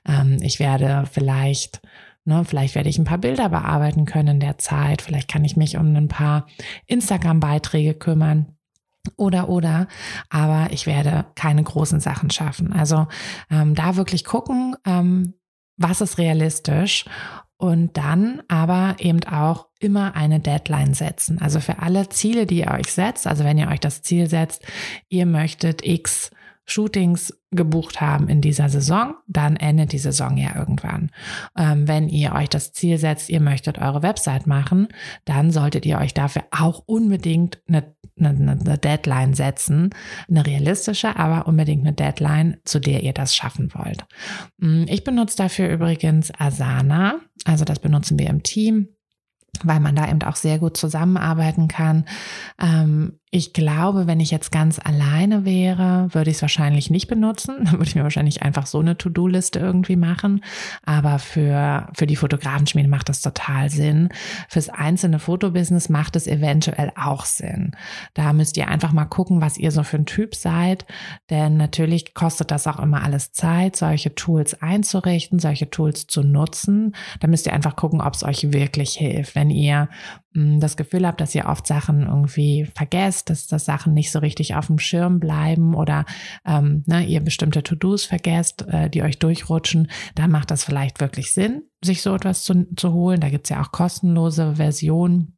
Ähm, 0.08 0.38
ich 0.42 0.60
werde 0.60 1.06
vielleicht, 1.12 1.82
ne, 2.26 2.44
vielleicht 2.46 2.76
werde 2.76 2.90
ich 2.90 2.98
ein 2.98 3.06
paar 3.06 3.20
Bilder 3.20 3.50
bearbeiten 3.50 4.06
können 4.06 4.28
in 4.30 4.40
der 4.40 4.58
Zeit. 4.58 5.02
Vielleicht 5.02 5.28
kann 5.30 5.46
ich 5.46 5.56
mich 5.56 5.78
um 5.78 5.96
ein 5.96 6.08
paar 6.08 6.48
Instagram-Beiträge 6.88 7.94
kümmern. 7.94 8.54
Oder, 9.16 9.48
oder, 9.48 9.88
aber 10.30 10.68
ich 10.72 10.86
werde 10.86 11.28
keine 11.36 11.64
großen 11.64 12.02
Sachen 12.02 12.30
schaffen. 12.30 12.74
Also 12.74 13.08
ähm, 13.50 13.74
da 13.74 13.96
wirklich 13.96 14.26
gucken, 14.26 14.76
ähm, 14.86 15.36
was 15.78 16.02
ist 16.02 16.18
realistisch 16.18 17.06
und 17.58 17.98
dann 17.98 18.42
aber 18.48 18.96
eben 19.00 19.24
auch 19.24 19.68
immer 19.80 20.16
eine 20.16 20.40
Deadline 20.40 20.94
setzen. 20.94 21.42
Also 21.42 21.60
für 21.60 21.80
alle 21.80 22.10
Ziele, 22.10 22.46
die 22.46 22.60
ihr 22.60 22.72
euch 22.72 22.92
setzt, 22.92 23.28
also 23.28 23.44
wenn 23.44 23.58
ihr 23.58 23.68
euch 23.68 23.80
das 23.80 24.02
Ziel 24.02 24.30
setzt, 24.30 24.64
ihr 25.10 25.26
möchtet 25.26 25.86
X 25.86 26.32
Shootings 26.68 27.34
gebucht 27.52 28.02
haben 28.02 28.28
in 28.28 28.42
dieser 28.42 28.68
Saison, 28.68 29.16
dann 29.26 29.56
endet 29.56 29.94
die 29.94 29.98
Saison 29.98 30.36
ja 30.38 30.56
irgendwann. 30.56 31.12
Ähm, 31.58 31.88
wenn 31.88 32.10
ihr 32.10 32.34
euch 32.34 32.50
das 32.50 32.74
Ziel 32.74 32.98
setzt, 32.98 33.30
ihr 33.30 33.40
möchtet 33.40 33.80
eure 33.80 34.04
Website 34.04 34.48
machen, 34.48 34.90
dann 35.24 35.52
solltet 35.52 35.86
ihr 35.86 35.98
euch 35.98 36.14
dafür 36.14 36.44
auch 36.52 36.84
unbedingt 36.86 37.62
eine, 37.68 37.96
eine, 38.20 38.30
eine 38.30 38.78
Deadline 38.78 39.34
setzen, 39.34 39.92
eine 40.30 40.46
realistische, 40.46 41.16
aber 41.16 41.48
unbedingt 41.48 41.88
eine 41.88 41.94
Deadline, 41.94 42.58
zu 42.66 42.80
der 42.80 43.02
ihr 43.02 43.14
das 43.14 43.34
schaffen 43.34 43.72
wollt. 43.74 44.06
Mm, 44.58 44.84
ich 44.88 45.06
benutze 45.06 45.38
dafür 45.38 45.70
übrigens 45.70 46.32
Asana, 46.38 47.22
also 47.46 47.64
das 47.64 47.80
benutzen 47.80 48.20
wir 48.20 48.28
im 48.28 48.44
Team 48.44 48.90
weil 49.64 49.80
man 49.80 49.96
da 49.96 50.10
eben 50.10 50.22
auch 50.22 50.36
sehr 50.36 50.60
gut 50.60 50.78
zusammenarbeiten 50.78 51.68
kann. 51.68 52.06
Ähm, 52.62 53.20
ich 53.30 53.52
glaube, 53.52 54.08
wenn 54.08 54.22
ich 54.22 54.32
jetzt 54.32 54.54
ganz 54.54 54.80
alleine 54.80 55.44
wäre, 55.44 56.08
würde 56.14 56.30
ich 56.30 56.38
es 56.38 56.42
wahrscheinlich 56.42 56.90
nicht 56.90 57.08
benutzen. 57.08 57.58
Dann 57.66 57.74
würde 57.74 57.84
ich 57.84 57.96
mir 57.96 58.04
wahrscheinlich 58.04 58.42
einfach 58.42 58.66
so 58.66 58.80
eine 58.80 58.98
To-Do-Liste 58.98 59.60
irgendwie 59.60 59.98
machen. 59.98 60.44
Aber 60.86 61.20
für, 61.20 61.90
für 61.94 62.08
die 62.08 62.16
Fotografenschmiede 62.16 62.88
macht 62.88 63.10
das 63.10 63.22
total 63.22 63.70
Sinn. 63.70 64.10
Fürs 64.48 64.70
einzelne 64.70 65.20
Fotobusiness 65.20 65.90
macht 65.90 66.16
es 66.16 66.26
eventuell 66.26 66.94
auch 66.96 67.26
Sinn. 67.26 67.76
Da 68.14 68.32
müsst 68.32 68.56
ihr 68.56 68.70
einfach 68.70 68.94
mal 68.94 69.06
gucken, 69.06 69.42
was 69.42 69.58
ihr 69.58 69.72
so 69.72 69.84
für 69.84 69.98
ein 69.98 70.06
Typ 70.06 70.34
seid. 70.34 70.86
Denn 71.30 71.58
natürlich 71.58 72.14
kostet 72.14 72.50
das 72.50 72.66
auch 72.66 72.80
immer 72.80 73.04
alles 73.04 73.34
Zeit, 73.34 73.76
solche 73.76 74.16
Tools 74.16 74.62
einzurichten, 74.62 75.40
solche 75.40 75.70
Tools 75.70 76.08
zu 76.08 76.24
nutzen. 76.24 76.96
Da 77.20 77.28
müsst 77.28 77.46
ihr 77.46 77.54
einfach 77.54 77.76
gucken, 77.76 78.00
ob 78.00 78.14
es 78.14 78.24
euch 78.24 78.54
wirklich 78.54 78.94
hilft. 78.94 79.36
Wenn 79.36 79.50
ihr 79.50 79.90
das 80.38 80.78
Gefühl 80.78 81.08
habt, 81.08 81.20
dass 81.20 81.34
ihr 81.34 81.46
oft 81.48 81.66
Sachen 81.66 82.04
irgendwie 82.04 82.68
vergesst, 82.76 83.30
dass, 83.30 83.48
dass 83.48 83.66
Sachen 83.66 83.94
nicht 83.94 84.12
so 84.12 84.20
richtig 84.20 84.56
auf 84.56 84.68
dem 84.68 84.78
Schirm 84.78 85.20
bleiben 85.20 85.74
oder 85.74 86.06
ähm, 86.46 86.84
ne, 86.86 87.04
ihr 87.06 87.22
bestimmte 87.22 87.64
To-Dos 87.64 88.06
vergesst, 88.06 88.66
äh, 88.68 88.90
die 88.90 89.02
euch 89.02 89.20
durchrutschen, 89.20 89.90
dann 90.16 90.32
macht 90.32 90.52
das 90.52 90.64
vielleicht 90.64 91.00
wirklich 91.00 91.32
Sinn, 91.32 91.64
sich 91.84 92.02
so 92.02 92.14
etwas 92.14 92.44
zu, 92.44 92.68
zu 92.76 92.94
holen. 92.94 93.20
Da 93.20 93.30
gibt's 93.30 93.50
ja 93.50 93.62
auch 93.62 93.72
kostenlose 93.72 94.56
Versionen. 94.56 95.37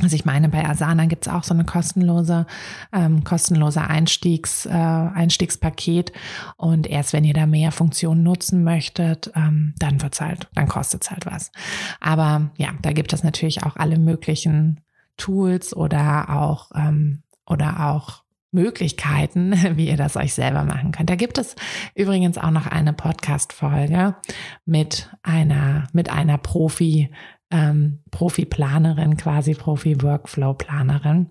Also 0.00 0.16
ich 0.16 0.24
meine, 0.24 0.48
bei 0.48 0.66
Asana 0.66 1.06
gibt's 1.06 1.28
auch 1.28 1.44
so 1.44 1.52
eine 1.54 1.64
kostenlose, 1.64 2.46
ähm, 2.92 3.24
kostenlose 3.24 3.82
Einstiegs, 3.82 4.66
äh, 4.66 4.70
Einstiegspaket. 4.70 6.12
Und 6.56 6.86
erst 6.86 7.12
wenn 7.12 7.24
ihr 7.24 7.34
da 7.34 7.46
mehr 7.46 7.72
Funktionen 7.72 8.22
nutzen 8.22 8.64
möchtet, 8.64 9.30
ähm, 9.36 9.74
dann 9.78 10.00
wird's 10.00 10.20
halt, 10.20 10.48
dann 10.54 10.66
kostet's 10.66 11.10
halt 11.10 11.26
was. 11.26 11.52
Aber 12.00 12.50
ja, 12.56 12.70
da 12.80 12.92
gibt 12.92 13.12
es 13.12 13.22
natürlich 13.22 13.64
auch 13.64 13.76
alle 13.76 13.98
möglichen 13.98 14.80
Tools 15.18 15.76
oder 15.76 16.30
auch, 16.30 16.70
ähm, 16.74 17.22
oder 17.46 17.90
auch 17.90 18.22
Möglichkeiten, 18.50 19.52
wie 19.76 19.88
ihr 19.88 19.96
das 19.96 20.16
euch 20.16 20.34
selber 20.34 20.64
machen 20.64 20.92
könnt. 20.92 21.10
Da 21.10 21.16
gibt 21.16 21.38
es 21.38 21.54
übrigens 21.94 22.38
auch 22.38 22.50
noch 22.50 22.66
eine 22.66 22.92
Podcast-Folge 22.92 24.16
mit 24.64 25.10
einer, 25.22 25.86
mit 25.92 26.10
einer 26.10 26.38
Profi, 26.38 27.10
ähm, 27.52 28.00
Profi-Planerin, 28.10 29.16
quasi 29.16 29.54
Profi-Workflow-Planerin. 29.54 31.28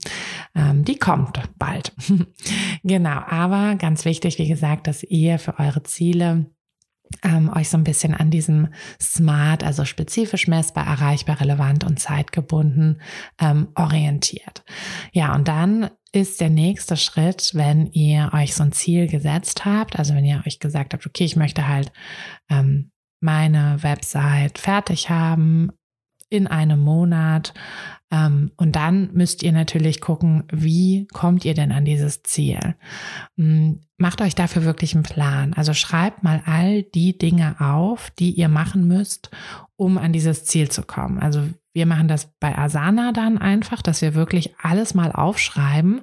Ähm, 0.56 0.86
die 0.86 0.98
kommt 0.98 1.42
bald. 1.58 1.94
genau, 2.84 3.22
aber 3.28 3.76
ganz 3.76 4.06
wichtig, 4.06 4.38
wie 4.38 4.48
gesagt, 4.48 4.88
dass 4.88 5.04
ihr 5.04 5.40
für 5.40 5.60
eure 5.60 5.84
Ziele 5.84 6.46
ähm, 7.24 7.52
euch 7.54 7.70
so 7.70 7.78
ein 7.78 7.84
bisschen 7.84 8.14
an 8.14 8.32
diesem 8.32 8.70
Smart, 9.02 9.64
also 9.64 9.86
spezifisch 9.86 10.48
messbar, 10.48 10.88
erreichbar, 10.88 11.42
relevant 11.42 11.84
und 11.84 12.00
zeitgebunden 12.00 13.02
ähm, 13.40 13.70
orientiert. 13.76 14.64
Ja, 15.12 15.36
und 15.36 15.48
dann 15.48 15.90
ist 16.14 16.42
der 16.42 16.50
nächste 16.50 16.98
Schritt, 16.98 17.52
wenn 17.54 17.88
ihr 17.88 18.32
euch 18.34 18.54
so 18.54 18.64
ein 18.64 18.72
Ziel 18.72 19.08
gesetzt 19.08 19.66
habt, 19.66 19.98
also 19.98 20.14
wenn 20.14 20.26
ihr 20.26 20.44
euch 20.46 20.60
gesagt 20.60 20.94
habt, 20.94 21.06
okay, 21.06 21.24
ich 21.24 21.36
möchte 21.36 21.68
halt 21.68 21.92
ähm, 22.50 22.92
meine 23.22 23.82
Website 23.82 24.58
fertig 24.58 25.10
haben, 25.10 25.72
in 26.32 26.48
einem 26.48 26.80
Monat. 26.80 27.54
Ähm, 28.10 28.52
und 28.58 28.76
dann 28.76 29.12
müsst 29.14 29.44
ihr 29.44 29.52
natürlich 29.52 30.02
gucken, 30.02 30.46
wie 30.52 31.08
kommt 31.14 31.46
ihr 31.46 31.54
denn 31.54 31.72
an 31.72 31.86
dieses 31.86 32.24
Ziel? 32.24 32.76
Hm, 33.38 33.82
macht 33.98 34.22
euch 34.22 34.34
dafür 34.34 34.64
wirklich 34.64 34.96
einen 34.96 35.04
Plan. 35.04 35.54
Also 35.54 35.74
schreibt 35.74 36.24
mal 36.24 36.42
all 36.46 36.84
die 36.84 37.18
Dinge 37.18 37.56
auf, 37.60 38.10
die 38.12 38.32
ihr 38.32 38.50
machen 38.50 38.88
müsst, 38.88 39.30
um 39.76 39.98
an 39.98 40.14
dieses 40.14 40.46
Ziel 40.46 40.70
zu 40.70 40.84
kommen. 40.84 41.20
Also 41.20 41.44
wir 41.74 41.86
machen 41.86 42.08
das 42.08 42.34
bei 42.40 42.58
Asana 42.58 43.14
dann 43.14 43.38
einfach, 43.38 43.82
dass 43.82 44.02
wir 44.02 44.14
wirklich 44.14 44.54
alles 44.62 44.94
mal 44.94 45.12
aufschreiben, 45.12 46.02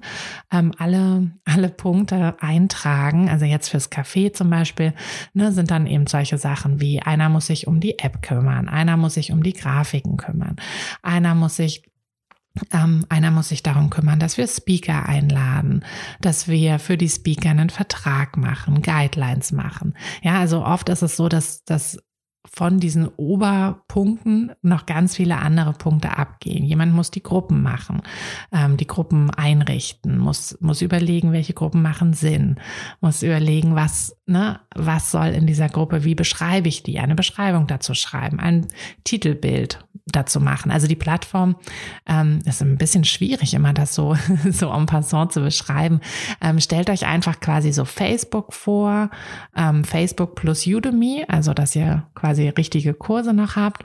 ähm, 0.50 0.72
alle, 0.78 1.30
alle 1.44 1.68
Punkte 1.68 2.36
eintragen. 2.40 3.28
Also 3.28 3.44
jetzt 3.44 3.68
fürs 3.68 3.92
Café 3.92 4.32
zum 4.32 4.48
Beispiel 4.48 4.94
ne, 5.34 5.52
sind 5.52 5.70
dann 5.70 5.86
eben 5.86 6.06
solche 6.06 6.38
Sachen 6.38 6.80
wie 6.80 7.02
einer 7.02 7.28
muss 7.28 7.46
sich 7.46 7.66
um 7.66 7.80
die 7.80 7.98
App 7.98 8.22
kümmern, 8.22 8.68
einer 8.68 8.96
muss 8.96 9.14
sich 9.14 9.30
um 9.30 9.42
die 9.42 9.52
Grafiken 9.52 10.16
kümmern, 10.16 10.56
einer 11.02 11.34
muss 11.34 11.56
sich 11.56 11.82
ähm, 12.72 13.04
einer 13.08 13.30
muss 13.30 13.50
sich 13.50 13.62
darum 13.62 13.90
kümmern, 13.90 14.18
dass 14.18 14.36
wir 14.36 14.48
Speaker 14.48 15.06
einladen, 15.08 15.84
dass 16.20 16.48
wir 16.48 16.78
für 16.78 16.96
die 16.96 17.08
Speaker 17.08 17.50
einen 17.50 17.70
Vertrag 17.70 18.36
machen, 18.36 18.82
Guidelines 18.82 19.52
machen. 19.52 19.94
Ja, 20.22 20.40
also 20.40 20.64
oft 20.64 20.88
ist 20.88 21.02
es 21.02 21.16
so, 21.16 21.28
dass, 21.28 21.62
dass 21.64 21.98
von 22.46 22.80
diesen 22.80 23.08
Oberpunkten 23.08 24.52
noch 24.62 24.86
ganz 24.86 25.16
viele 25.16 25.38
andere 25.38 25.72
Punkte 25.72 26.16
abgehen. 26.16 26.64
Jemand 26.64 26.94
muss 26.94 27.10
die 27.10 27.22
Gruppen 27.22 27.62
machen, 27.62 28.02
ähm, 28.52 28.76
die 28.76 28.86
Gruppen 28.86 29.30
einrichten, 29.30 30.18
muss, 30.18 30.56
muss 30.60 30.82
überlegen, 30.82 31.32
welche 31.32 31.52
Gruppen 31.52 31.82
machen 31.82 32.14
Sinn, 32.14 32.56
muss 33.00 33.22
überlegen, 33.22 33.74
was, 33.74 34.16
ne, 34.26 34.60
was 34.74 35.10
soll 35.10 35.28
in 35.28 35.46
dieser 35.46 35.68
Gruppe, 35.68 36.04
wie 36.04 36.14
beschreibe 36.14 36.68
ich 36.68 36.82
die, 36.82 36.98
eine 36.98 37.14
Beschreibung 37.14 37.66
dazu 37.66 37.94
schreiben, 37.94 38.40
ein 38.40 38.66
Titelbild 39.04 39.84
dazu 40.06 40.40
machen. 40.40 40.70
Also 40.70 40.86
die 40.86 40.96
Plattform 40.96 41.56
ähm, 42.06 42.38
ist 42.46 42.62
ein 42.62 42.78
bisschen 42.78 43.04
schwierig, 43.04 43.52
immer 43.52 43.74
das 43.74 43.94
so, 43.94 44.16
so 44.50 44.72
en 44.72 44.86
passant 44.86 45.32
zu 45.32 45.40
beschreiben. 45.40 46.00
Ähm, 46.40 46.60
stellt 46.60 46.88
euch 46.88 47.06
einfach 47.06 47.40
quasi 47.40 47.72
so 47.72 47.84
Facebook 47.84 48.54
vor, 48.54 49.10
ähm, 49.54 49.84
Facebook 49.84 50.34
plus 50.34 50.66
Udemy, 50.66 51.24
also 51.28 51.52
dass 51.52 51.76
ihr 51.76 52.06
quasi 52.14 52.27
richtige 52.36 52.94
Kurse 52.94 53.32
noch 53.32 53.56
habt. 53.56 53.84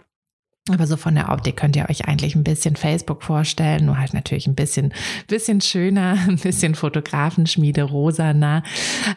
Aber 0.69 0.88
so 0.88 0.95
von 0.95 1.13
der 1.13 1.29
Optik 1.29 1.58
könnt 1.58 1.75
ihr 1.75 1.89
euch 1.89 2.08
eigentlich 2.08 2.36
ein 2.36 2.45
bisschen 2.45 2.77
Facebook 2.77 3.21
vorstellen, 3.21 3.86
nur 3.86 3.97
halt 3.99 4.13
natürlich 4.13 4.47
ein 4.47 4.56
bisschen, 4.56 4.93
bisschen 5.27 5.60
schöner, 5.60 6.17
ein 6.27 6.38
bisschen 6.38 6.73
Fotografenschmiede 6.73 7.84
rosaner 7.84 8.63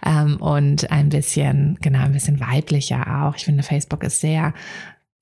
ähm, 0.05 0.39
und 0.39 0.91
ein 0.91 1.09
bisschen, 1.09 1.79
genau, 1.81 2.01
ein 2.01 2.13
bisschen 2.13 2.41
weiblicher 2.41 3.23
auch. 3.23 3.37
Ich 3.37 3.45
finde, 3.45 3.63
Facebook 3.63 4.03
ist 4.03 4.21
sehr 4.21 4.55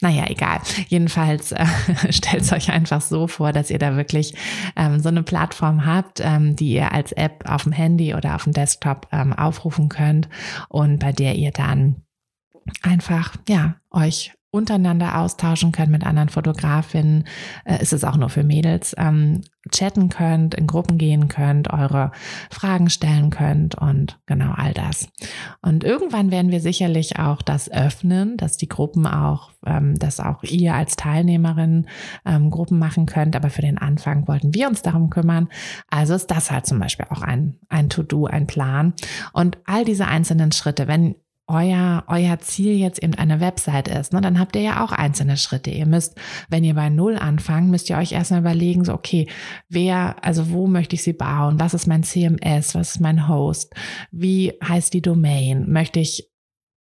naja, 0.01 0.25
egal. 0.29 0.61
Jedenfalls 0.89 1.53
äh, 1.53 1.65
stellt 2.11 2.43
es 2.43 2.53
euch 2.53 2.71
einfach 2.71 3.01
so 3.01 3.27
vor, 3.27 3.53
dass 3.53 3.71
ihr 3.71 3.79
da 3.79 3.97
wirklich 3.97 4.35
ähm, 4.77 5.01
so 5.01 5.09
eine 5.09 5.23
Plattform 5.23 5.87
habt, 5.87 6.21
ähm, 6.21 6.57
die 6.57 6.73
ihr 6.73 6.93
als 6.93 7.13
App 7.13 7.45
auf 7.49 7.63
dem 7.63 7.73
Handy 7.73 8.15
oder 8.15 8.35
auf 8.35 8.45
dem 8.45 8.53
Desktop 8.53 9.09
ähm, 9.13 9.33
aufrufen 9.33 9.89
könnt 9.89 10.29
und 10.69 10.99
bei 10.99 11.13
der 11.13 11.37
ihr 11.37 11.53
dann 11.53 12.03
einfach, 12.83 13.37
ja, 13.49 13.77
euch 13.91 14.33
untereinander 14.55 15.19
austauschen 15.19 15.73
könnt 15.73 15.91
mit 15.91 16.07
anderen 16.07 16.29
Fotografinnen. 16.29 17.25
Äh, 17.65 17.83
ist 17.83 17.93
es 17.93 18.05
auch 18.05 18.17
nur 18.17 18.29
für 18.29 18.45
Mädels. 18.45 18.95
Ähm, 18.97 19.43
chatten 19.73 20.11
könnt, 20.11 20.55
in 20.55 20.69
Gruppen 20.69 20.97
gehen 20.97 21.27
könnt, 21.27 21.73
eure 21.73 22.13
Fragen 22.51 22.89
stellen 22.89 23.31
könnt 23.31 23.75
und 23.75 24.21
genau 24.27 24.53
all 24.55 24.73
das. 24.73 25.09
Und 25.61 25.83
irgendwann 25.83 26.31
werden 26.31 26.53
wir 26.53 26.61
sicherlich 26.61 27.19
auch 27.19 27.43
das 27.43 27.69
öffnen, 27.69 28.37
dass 28.37 28.57
die 28.57 28.69
Gruppen 28.69 29.09
auch, 29.09 29.51
ähm, 29.67 29.99
dass 29.99 30.21
auch 30.21 30.45
ihr 30.45 30.75
als 30.75 30.95
Teilnehmerin 30.95 31.87
ähm, 32.25 32.51
Gruppen 32.51 32.79
machen 32.79 33.07
könnt. 33.07 33.35
Aber 33.35 33.51
für 33.51 33.63
den 33.63 33.79
Anfang 33.79 34.29
wollten 34.29 34.55
wir 34.55 34.69
uns 34.69 34.83
darum 34.83 35.11
kümmern. 35.11 35.49
Also 35.91 36.15
ist 36.15 36.31
das 36.31 36.53
halt 36.53 36.67
zum 36.67 36.79
Beispiel 36.79 37.07
auch 37.11 37.23
ein, 37.23 37.57
ein 37.69 37.89
To-Do, 37.89 38.27
ein 38.27 38.47
Plan. 38.47 38.95
Und 39.33 39.59
all 39.65 39.85
diese 39.85 40.07
einzelnen 40.07 40.53
Schritte, 40.53 40.87
wenn 40.87 41.17
euer, 41.47 42.05
euer 42.07 42.39
Ziel 42.41 42.75
jetzt 42.77 43.03
eben 43.03 43.15
eine 43.15 43.41
Website 43.41 43.89
ist, 43.89 44.13
ne, 44.13 44.21
dann 44.21 44.39
habt 44.39 44.57
ihr 44.57 44.63
ja 44.63 44.85
auch 44.85 44.93
einzelne 44.93 45.37
Schritte. 45.37 45.71
Ihr 45.71 45.87
müsst, 45.87 46.19
wenn 46.49 46.65
ihr 46.65 46.75
bei 46.75 46.89
Null 46.89 47.17
anfangt, 47.17 47.71
müsst 47.71 47.91
ihr 47.91 47.99
euch 47.99 48.13
erstmal 48.13 48.41
überlegen, 48.41 48.85
so, 48.85 48.95
okay, 48.95 49.29
wer, 49.69 50.17
also 50.25 50.51
wo 50.51 50.67
möchte 50.67 50.95
ich 50.95 51.03
sie 51.03 51.13
bauen? 51.13 51.61
Was 51.61 51.75
ist 51.75 51.87
mein 51.87 52.03
CMS? 52.03 52.75
Was 52.75 52.95
ist 52.95 53.01
mein 53.01 53.29
Host? 53.29 53.75
Wie 54.11 54.53
heißt 54.67 54.95
die 54.95 55.03
Domain? 55.03 55.71
Möchte 55.71 56.01
ich 56.01 56.31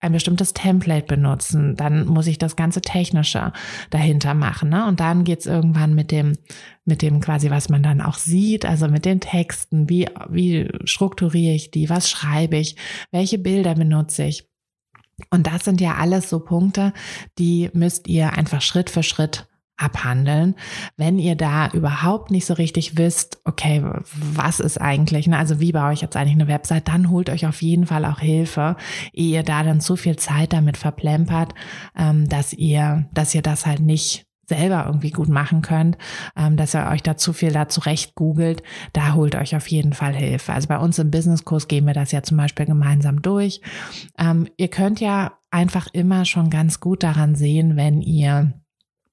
ein 0.02 0.12
bestimmtes 0.12 0.52
Template 0.52 1.06
benutzen, 1.06 1.76
dann 1.76 2.06
muss 2.06 2.26
ich 2.26 2.36
das 2.36 2.56
ganze 2.56 2.80
Technische 2.80 3.52
dahinter 3.90 4.34
machen. 4.34 4.68
Ne? 4.68 4.86
Und 4.86 4.98
dann 4.98 5.22
geht's 5.22 5.46
irgendwann 5.46 5.94
mit 5.94 6.10
dem, 6.10 6.36
mit 6.84 7.02
dem 7.02 7.20
quasi, 7.20 7.50
was 7.50 7.68
man 7.68 7.84
dann 7.84 8.00
auch 8.00 8.16
sieht, 8.16 8.66
also 8.66 8.88
mit 8.88 9.04
den 9.04 9.20
Texten, 9.20 9.88
wie, 9.88 10.08
wie 10.28 10.68
strukturiere 10.84 11.54
ich 11.54 11.70
die, 11.70 11.88
was 11.88 12.10
schreibe 12.10 12.56
ich, 12.56 12.74
welche 13.12 13.38
Bilder 13.38 13.76
benutze 13.76 14.24
ich. 14.24 14.51
Und 15.30 15.46
das 15.46 15.64
sind 15.64 15.80
ja 15.80 15.96
alles 15.96 16.28
so 16.28 16.40
Punkte, 16.40 16.92
die 17.38 17.70
müsst 17.72 18.08
ihr 18.08 18.32
einfach 18.32 18.60
Schritt 18.60 18.90
für 18.90 19.02
Schritt 19.02 19.46
abhandeln. 19.76 20.54
Wenn 20.96 21.18
ihr 21.18 21.34
da 21.34 21.68
überhaupt 21.68 22.30
nicht 22.30 22.46
so 22.46 22.54
richtig 22.54 22.96
wisst, 22.96 23.40
okay, 23.44 23.82
was 24.14 24.60
ist 24.60 24.80
eigentlich, 24.80 25.26
ne, 25.26 25.38
also 25.38 25.60
wie 25.60 25.72
baue 25.72 25.92
ich 25.92 26.00
jetzt 26.00 26.16
eigentlich 26.16 26.34
eine 26.34 26.48
Website, 26.48 26.88
dann 26.88 27.10
holt 27.10 27.30
euch 27.30 27.46
auf 27.46 27.62
jeden 27.62 27.86
Fall 27.86 28.04
auch 28.04 28.20
Hilfe, 28.20 28.76
ehe 29.12 29.32
ihr 29.32 29.42
da 29.42 29.62
dann 29.62 29.80
zu 29.80 29.96
viel 29.96 30.16
Zeit 30.16 30.52
damit 30.52 30.76
verplempert, 30.76 31.54
ähm, 31.96 32.28
dass 32.28 32.52
ihr, 32.52 33.08
dass 33.12 33.34
ihr 33.34 33.42
das 33.42 33.66
halt 33.66 33.80
nicht 33.80 34.26
selber 34.52 34.84
irgendwie 34.86 35.10
gut 35.10 35.28
machen 35.28 35.62
könnt, 35.62 35.96
ähm, 36.36 36.56
dass 36.56 36.74
ihr 36.74 36.88
euch 36.88 37.02
da 37.02 37.16
zu 37.16 37.32
viel 37.32 37.52
da 37.52 37.68
zurecht 37.68 38.14
googelt, 38.14 38.62
da 38.92 39.14
holt 39.14 39.34
euch 39.34 39.56
auf 39.56 39.66
jeden 39.68 39.92
Fall 39.92 40.14
Hilfe. 40.14 40.52
Also 40.52 40.68
bei 40.68 40.78
uns 40.78 40.98
im 40.98 41.10
Businesskurs 41.10 41.68
gehen 41.68 41.86
wir 41.86 41.94
das 41.94 42.12
ja 42.12 42.22
zum 42.22 42.36
Beispiel 42.36 42.66
gemeinsam 42.66 43.22
durch. 43.22 43.60
Ähm, 44.18 44.48
ihr 44.56 44.68
könnt 44.68 45.00
ja 45.00 45.32
einfach 45.50 45.88
immer 45.92 46.24
schon 46.24 46.50
ganz 46.50 46.80
gut 46.80 47.02
daran 47.02 47.34
sehen, 47.34 47.76
wenn 47.76 48.00
ihr. 48.00 48.52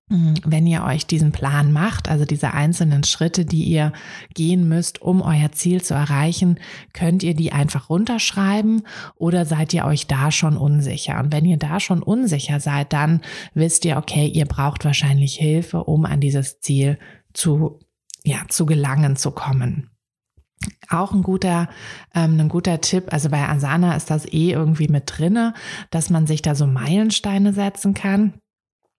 Wenn 0.10 0.65
ihr 0.65 0.84
euch 0.84 1.06
diesen 1.06 1.32
Plan 1.32 1.72
macht, 1.72 2.10
also 2.10 2.26
diese 2.26 2.54
einzelnen 2.54 3.04
Schritte, 3.04 3.45
die 3.45 3.63
ihr 3.63 3.93
gehen 4.34 4.67
müsst, 4.67 5.02
um 5.04 5.22
euer 5.22 5.52
Ziel 5.52 5.84
zu 5.84 5.93
erreichen, 5.93 6.60
könnt 6.93 7.22
ihr 7.22 7.36
die 7.36 7.52
einfach 7.52 7.89
runterschreiben 7.89 8.82
oder 9.15 9.45
seid 9.45 9.72
ihr 9.74 9.86
euch 9.86 10.08
da 10.08 10.32
schon 10.32 10.58
unsicher? 10.58 11.19
Und 11.19 11.32
wenn 11.32 11.45
ihr 11.45 11.58
da 11.58 11.80
schon 11.80 12.02
unsicher 12.02 12.60
seid, 12.60 12.91
dann 12.91 13.22
wisst 13.54 13.86
ihr, 13.86 13.98
okay, 13.98 14.26
ihr 14.26 14.45
braucht 14.45 14.84
wahrscheinlich 14.84 15.36
Hilfe, 15.36 15.84
um 15.84 16.06
an 16.06 16.19
dieses 16.19 16.60
Ziel 16.60 16.98
zu, 17.34 17.80
ja, 18.24 18.39
zu 18.50 18.65
gelangen, 18.65 19.15
zu 19.15 19.30
kommen. 19.30 19.91
Auch 20.89 21.13
ein 21.13 21.22
guter, 21.22 21.69
ähm, 22.15 22.39
ein 22.39 22.50
guter 22.50 22.82
Tipp, 22.82 23.13
also 23.13 23.30
bei 23.30 23.48
Asana 23.48 23.95
ist 23.95 24.10
das 24.10 24.26
eh 24.26 24.52
irgendwie 24.52 24.88
mit 24.88 25.04
drinne, 25.06 25.54
dass 25.91 26.10
man 26.10 26.26
sich 26.26 26.41
da 26.41 26.56
so 26.56 26.65
Meilensteine 26.65 27.54
setzen 27.54 27.93
kann. 27.93 28.34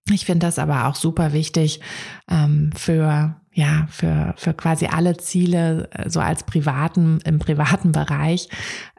Ich 0.08 0.24
finde 0.24 0.46
das 0.46 0.58
aber 0.58 0.86
auch 0.86 0.94
super 0.94 1.32
wichtig 1.32 1.80
ähm, 2.30 2.70
für 2.76 3.36
ja 3.52 3.86
für 3.90 4.32
für 4.36 4.54
quasi 4.54 4.86
alle 4.86 5.16
Ziele 5.16 5.88
äh, 5.92 6.08
so 6.08 6.20
als 6.20 6.44
privaten 6.44 7.18
im 7.24 7.38
privaten 7.40 7.92
Bereich 7.92 8.48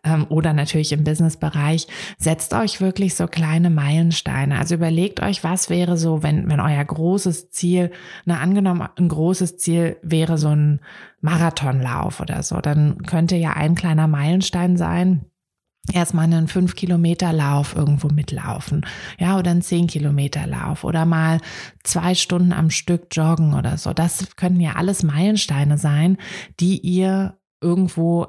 ähm, 0.03 0.25
oder 0.29 0.53
natürlich 0.53 0.91
im 0.91 1.03
Businessbereich 1.03 1.87
setzt 2.17 2.53
euch 2.53 2.81
wirklich 2.81 3.15
so 3.15 3.27
kleine 3.27 3.69
Meilensteine. 3.69 4.59
Also 4.59 4.75
überlegt 4.75 5.21
euch, 5.21 5.43
was 5.43 5.69
wäre 5.69 5.97
so, 5.97 6.21
wenn 6.21 6.49
wenn 6.49 6.59
euer 6.59 6.83
großes 6.83 7.49
Ziel, 7.51 7.91
na 8.25 8.39
angenommen 8.39 8.87
ein 8.95 9.07
großes 9.07 9.57
Ziel 9.57 9.97
wäre 10.01 10.37
so 10.37 10.49
ein 10.49 10.81
Marathonlauf 11.21 12.19
oder 12.19 12.43
so, 12.43 12.59
dann 12.59 13.03
könnte 13.03 13.35
ja 13.35 13.53
ein 13.53 13.75
kleiner 13.75 14.07
Meilenstein 14.07 14.75
sein 14.75 15.30
erstmal 15.91 16.25
einen 16.25 16.47
5 16.47 16.75
Kilometer 16.75 17.33
Lauf 17.33 17.75
irgendwo 17.75 18.07
mitlaufen, 18.07 18.85
ja, 19.19 19.37
oder 19.37 19.51
einen 19.51 19.61
10 19.61 19.87
Kilometer 19.87 20.47
Lauf 20.47 20.83
oder 20.83 21.05
mal 21.05 21.39
zwei 21.83 22.15
Stunden 22.15 22.53
am 22.53 22.69
Stück 22.69 23.07
joggen 23.11 23.53
oder 23.53 23.77
so. 23.77 23.93
Das 23.93 24.35
können 24.35 24.59
ja 24.59 24.73
alles 24.73 25.03
Meilensteine 25.03 25.77
sein, 25.77 26.17
die 26.59 26.79
ihr 26.79 27.37
irgendwo 27.61 28.27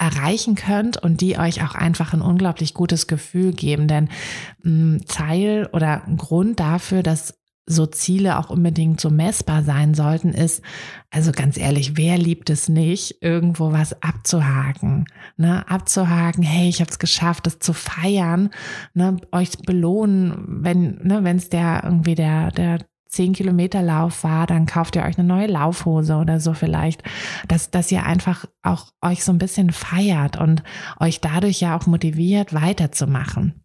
erreichen 0.00 0.54
könnt 0.54 0.96
und 0.96 1.20
die 1.20 1.38
euch 1.38 1.62
auch 1.62 1.74
einfach 1.74 2.14
ein 2.14 2.22
unglaublich 2.22 2.72
gutes 2.72 3.06
Gefühl 3.06 3.52
geben. 3.52 3.86
Denn 3.86 4.08
ein 4.64 5.04
Teil 5.06 5.68
oder 5.72 6.02
Grund 6.16 6.58
dafür, 6.58 7.02
dass 7.02 7.39
so 7.66 7.86
Ziele 7.86 8.38
auch 8.38 8.50
unbedingt 8.50 9.00
so 9.00 9.10
messbar 9.10 9.62
sein 9.62 9.94
sollten, 9.94 10.30
ist, 10.30 10.62
also 11.10 11.30
ganz 11.32 11.56
ehrlich, 11.56 11.96
wer 11.96 12.18
liebt 12.18 12.50
es 12.50 12.68
nicht, 12.68 13.22
irgendwo 13.22 13.72
was 13.72 14.02
abzuhaken, 14.02 15.06
ne, 15.36 15.68
abzuhaken, 15.68 16.42
hey, 16.42 16.68
ich 16.68 16.80
habe 16.80 16.90
es 16.90 16.98
geschafft, 16.98 17.46
das 17.46 17.58
zu 17.58 17.72
feiern, 17.72 18.50
ne, 18.94 19.16
euch 19.30 19.50
belohnen, 19.58 20.44
wenn, 20.46 20.98
ne, 21.02 21.22
wenn 21.22 21.36
es 21.36 21.48
der 21.48 21.82
irgendwie 21.84 22.14
der 22.14 22.50
der 22.50 22.78
10 23.10 23.32
Kilometer 23.32 23.82
Lauf 23.82 24.22
war, 24.22 24.46
dann 24.46 24.66
kauft 24.66 24.94
ihr 24.94 25.02
euch 25.02 25.18
eine 25.18 25.26
neue 25.26 25.48
Laufhose 25.48 26.14
oder 26.14 26.38
so 26.38 26.54
vielleicht, 26.54 27.02
dass, 27.48 27.70
dass 27.70 27.90
ihr 27.90 28.06
einfach 28.06 28.44
auch 28.62 28.92
euch 29.02 29.24
so 29.24 29.32
ein 29.32 29.38
bisschen 29.38 29.72
feiert 29.72 30.36
und 30.36 30.62
euch 31.00 31.20
dadurch 31.20 31.60
ja 31.60 31.76
auch 31.76 31.86
motiviert, 31.86 32.54
weiterzumachen. 32.54 33.64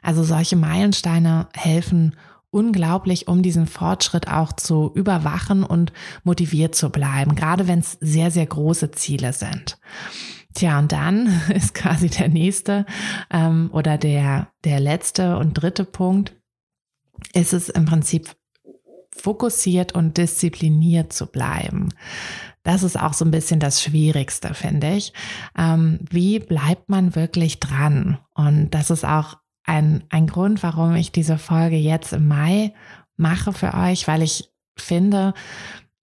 Also 0.00 0.22
solche 0.22 0.54
Meilensteine 0.54 1.48
helfen 1.54 2.14
unglaublich, 2.54 3.26
um 3.26 3.42
diesen 3.42 3.66
Fortschritt 3.66 4.28
auch 4.28 4.52
zu 4.52 4.92
überwachen 4.94 5.64
und 5.64 5.92
motiviert 6.22 6.74
zu 6.74 6.90
bleiben, 6.90 7.34
gerade 7.34 7.66
wenn 7.66 7.80
es 7.80 7.98
sehr, 8.00 8.30
sehr 8.30 8.46
große 8.46 8.92
Ziele 8.92 9.32
sind. 9.32 9.78
Tja, 10.54 10.78
und 10.78 10.92
dann 10.92 11.26
ist 11.54 11.74
quasi 11.74 12.08
der 12.08 12.28
nächste 12.28 12.86
ähm, 13.30 13.70
oder 13.72 13.98
der, 13.98 14.48
der 14.64 14.80
letzte 14.80 15.36
und 15.36 15.54
dritte 15.54 15.84
Punkt, 15.84 16.34
ist 17.32 17.52
es 17.52 17.68
im 17.68 17.84
Prinzip 17.84 18.30
fokussiert 19.10 19.92
und 19.92 20.16
diszipliniert 20.16 21.12
zu 21.12 21.26
bleiben. 21.26 21.90
Das 22.62 22.82
ist 22.82 22.98
auch 22.98 23.12
so 23.12 23.24
ein 23.24 23.30
bisschen 23.30 23.60
das 23.60 23.82
Schwierigste, 23.82 24.54
finde 24.54 24.94
ich. 24.94 25.12
Ähm, 25.56 26.00
wie 26.10 26.38
bleibt 26.38 26.88
man 26.88 27.14
wirklich 27.14 27.60
dran? 27.60 28.18
Und 28.34 28.70
das 28.70 28.90
ist 28.90 29.04
auch 29.04 29.36
ein, 29.64 30.04
ein 30.10 30.26
Grund, 30.26 30.62
warum 30.62 30.94
ich 30.94 31.12
diese 31.12 31.38
Folge 31.38 31.76
jetzt 31.76 32.12
im 32.12 32.28
Mai 32.28 32.72
mache 33.16 33.52
für 33.52 33.74
euch, 33.74 34.06
weil 34.06 34.22
ich 34.22 34.50
finde, 34.76 35.34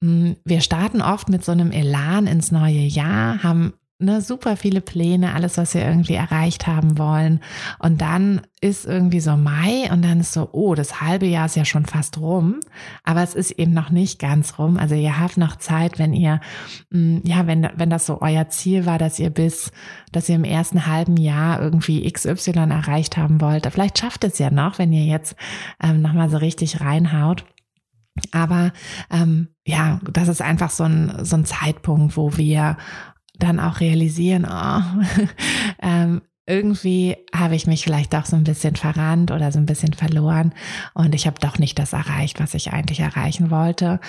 hm, 0.04 0.36
wir 0.44 0.62
starten 0.62 1.02
oft 1.02 1.30
mit 1.30 1.46
so 1.46 1.52
einem 1.52 1.72
Elan 1.72 2.28
ins 2.28 2.52
neue 2.52 2.82
Jahr, 2.82 3.44
haben 3.44 3.74
ne, 4.02 4.22
super 4.22 4.58
viele 4.58 4.82
Pläne, 4.82 5.34
alles, 5.34 5.58
was 5.58 5.74
wir 5.74 5.86
irgendwie 5.86 6.16
erreicht 6.16 6.68
haben 6.68 6.98
wollen. 6.98 7.40
Und 7.80 8.02
dann 8.02 8.42
ist 8.60 8.86
irgendwie 8.86 9.20
so 9.20 9.38
Mai 9.38 9.90
und 9.92 10.04
dann 10.04 10.20
ist 10.20 10.34
so, 10.34 10.50
oh, 10.52 10.76
das 10.76 11.02
halbe 11.02 11.26
Jahr 11.26 11.46
ist 11.46 11.56
ja 11.56 11.66
schon 11.66 11.86
fast 11.86 12.20
rum, 12.20 12.60
aber 13.04 13.24
es 13.24 13.34
ist 13.34 13.52
eben 13.52 13.74
noch 13.74 13.90
nicht 13.90 14.20
ganz 14.20 14.60
rum. 14.60 14.78
Also 14.78 14.96
ihr 14.96 15.20
habt 15.20 15.38
noch 15.38 15.56
Zeit, 15.56 16.00
wenn 16.00 16.14
ihr, 16.14 16.42
hm, 16.92 17.22
ja, 17.24 17.48
wenn, 17.48 17.70
wenn 17.76 17.90
das 17.90 18.06
so 18.06 18.22
euer 18.22 18.50
Ziel 18.50 18.86
war, 18.86 18.98
dass 18.98 19.20
ihr 19.20 19.30
bis, 19.30 19.72
dass 20.12 20.30
ihr 20.30 20.36
im 20.36 20.44
ersten 20.44 20.86
halben 20.86 21.18
Jahr 21.18 21.62
irgendwie 21.62 22.12
XY 22.12 22.52
erreicht 22.52 23.18
haben 23.18 23.42
wollt. 23.42 23.66
Vielleicht 23.72 23.98
schafft 23.98 24.24
es 24.24 24.38
ja 24.40 24.52
noch, 24.52 24.80
wenn 24.80 24.94
ihr 24.94 25.06
jetzt 25.06 25.36
ähm, 25.82 26.02
nochmal 26.02 26.30
so 26.30 26.38
richtig 26.38 26.82
reinhaut. 26.82 27.46
Aber 28.32 28.74
ähm, 29.10 29.48
ja, 29.66 30.00
das 30.12 30.28
ist 30.28 30.42
einfach 30.42 30.70
so 30.70 30.84
ein, 30.84 31.24
so 31.24 31.38
ein 31.38 31.46
Zeitpunkt, 31.46 32.18
wo 32.18 32.36
wir 32.38 32.78
dann 33.38 33.60
auch 33.60 33.80
realisieren, 33.80 34.46
oh, 34.50 34.82
ähm, 35.82 36.22
irgendwie 36.48 37.16
habe 37.34 37.56
ich 37.56 37.68
mich 37.68 37.84
vielleicht 37.84 38.14
doch 38.14 38.26
so 38.26 38.36
ein 38.36 38.44
bisschen 38.44 38.76
verrannt 38.76 39.32
oder 39.32 39.52
so 39.52 39.60
ein 39.60 39.66
bisschen 39.66 39.94
verloren 39.94 40.54
und 40.94 41.16
ich 41.16 41.28
habe 41.28 41.40
doch 41.40 41.60
nicht 41.60 41.80
das 41.80 41.94
erreicht, 41.94 42.40
was 42.40 42.54
ich 42.54 42.74
eigentlich 42.74 43.00
erreichen 43.00 43.52
wollte. 43.52 44.00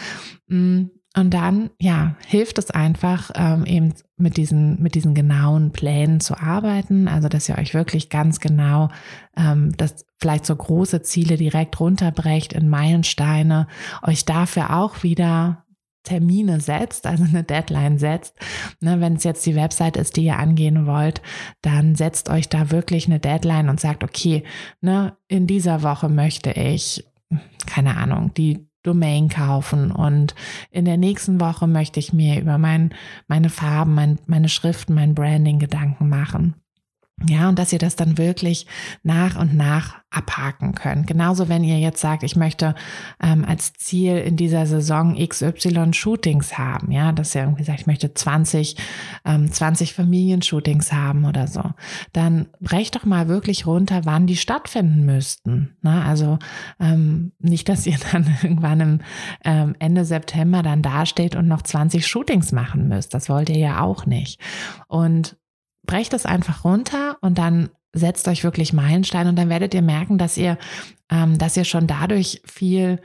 Mm, 0.48 0.86
und 1.14 1.34
dann, 1.34 1.70
ja, 1.78 2.16
hilft 2.26 2.58
es 2.58 2.70
einfach, 2.70 3.30
ähm, 3.34 3.66
eben 3.66 3.92
mit 4.16 4.38
diesen, 4.38 4.80
mit 4.82 4.94
diesen 4.94 5.14
genauen 5.14 5.70
Plänen 5.70 6.20
zu 6.20 6.38
arbeiten. 6.38 7.06
Also, 7.06 7.28
dass 7.28 7.48
ihr 7.50 7.58
euch 7.58 7.74
wirklich 7.74 8.08
ganz 8.08 8.40
genau, 8.40 8.88
ähm, 9.36 9.72
das 9.76 10.06
vielleicht 10.18 10.46
so 10.46 10.56
große 10.56 11.02
Ziele 11.02 11.36
direkt 11.36 11.78
runterbrecht 11.80 12.54
in 12.54 12.68
Meilensteine, 12.68 13.66
euch 14.02 14.24
dafür 14.24 14.74
auch 14.74 15.02
wieder 15.02 15.61
Termine 16.02 16.60
setzt, 16.60 17.06
also 17.06 17.24
eine 17.24 17.44
Deadline 17.44 17.98
setzt. 17.98 18.34
Ne, 18.80 19.00
wenn 19.00 19.14
es 19.14 19.24
jetzt 19.24 19.46
die 19.46 19.56
Website 19.56 19.96
ist, 19.96 20.16
die 20.16 20.24
ihr 20.24 20.38
angehen 20.38 20.86
wollt, 20.86 21.22
dann 21.60 21.94
setzt 21.94 22.28
euch 22.28 22.48
da 22.48 22.70
wirklich 22.70 23.06
eine 23.06 23.20
Deadline 23.20 23.68
und 23.68 23.80
sagt, 23.80 24.04
okay, 24.04 24.42
ne, 24.80 25.16
in 25.28 25.46
dieser 25.46 25.82
Woche 25.82 26.08
möchte 26.08 26.50
ich, 26.50 27.04
keine 27.66 27.96
Ahnung, 27.96 28.32
die 28.34 28.66
Domain 28.82 29.28
kaufen 29.28 29.92
und 29.92 30.34
in 30.70 30.84
der 30.84 30.96
nächsten 30.96 31.40
Woche 31.40 31.68
möchte 31.68 32.00
ich 32.00 32.12
mir 32.12 32.40
über 32.40 32.58
mein, 32.58 32.92
meine 33.28 33.48
Farben, 33.48 33.94
mein, 33.94 34.18
meine 34.26 34.48
Schriften, 34.48 34.94
mein 34.94 35.14
Branding 35.14 35.60
Gedanken 35.60 36.08
machen. 36.08 36.54
Ja, 37.28 37.48
und 37.48 37.58
dass 37.58 37.72
ihr 37.72 37.78
das 37.78 37.96
dann 37.96 38.18
wirklich 38.18 38.66
nach 39.02 39.36
und 39.36 39.54
nach 39.54 40.02
abhaken 40.12 40.74
könnt. 40.74 41.06
Genauso, 41.06 41.48
wenn 41.48 41.64
ihr 41.64 41.78
jetzt 41.78 42.00
sagt, 42.00 42.22
ich 42.22 42.36
möchte 42.36 42.74
ähm, 43.22 43.44
als 43.44 43.72
Ziel 43.72 44.18
in 44.18 44.36
dieser 44.36 44.66
Saison 44.66 45.16
XY 45.16 45.92
Shootings 45.92 46.58
haben, 46.58 46.92
ja, 46.92 47.12
dass 47.12 47.34
ihr 47.34 47.42
irgendwie 47.42 47.64
sagt, 47.64 47.80
ich 47.80 47.86
möchte 47.86 48.12
20, 48.12 48.76
ähm, 49.24 49.50
20 49.50 49.94
Familienshootings 49.94 50.92
haben 50.92 51.24
oder 51.24 51.46
so, 51.46 51.62
dann 52.12 52.46
brecht 52.60 52.94
doch 52.94 53.04
mal 53.04 53.28
wirklich 53.28 53.66
runter, 53.66 54.02
wann 54.04 54.26
die 54.26 54.36
stattfinden 54.36 55.04
müssten. 55.06 55.76
Ne? 55.80 56.04
Also 56.04 56.38
ähm, 56.78 57.32
nicht, 57.38 57.68
dass 57.68 57.86
ihr 57.86 57.96
dann 58.12 58.26
irgendwann 58.42 58.80
im 58.80 59.00
ähm, 59.44 59.74
Ende 59.78 60.04
September 60.04 60.62
dann 60.62 60.82
dasteht 60.82 61.36
und 61.36 61.48
noch 61.48 61.62
20 61.62 62.06
Shootings 62.06 62.52
machen 62.52 62.88
müsst. 62.88 63.14
Das 63.14 63.28
wollt 63.28 63.48
ihr 63.48 63.58
ja 63.58 63.80
auch 63.80 64.04
nicht. 64.04 64.40
Und 64.88 65.36
brecht 65.86 66.14
es 66.14 66.26
einfach 66.26 66.64
runter 66.64 67.18
und 67.20 67.38
dann 67.38 67.70
setzt 67.92 68.26
euch 68.28 68.44
wirklich 68.44 68.72
Meilenstein 68.72 69.28
und 69.28 69.36
dann 69.36 69.48
werdet 69.48 69.74
ihr 69.74 69.82
merken, 69.82 70.18
dass 70.18 70.36
ihr, 70.36 70.58
ähm, 71.10 71.38
dass 71.38 71.56
ihr 71.56 71.64
schon 71.64 71.86
dadurch 71.86 72.42
viel 72.44 73.00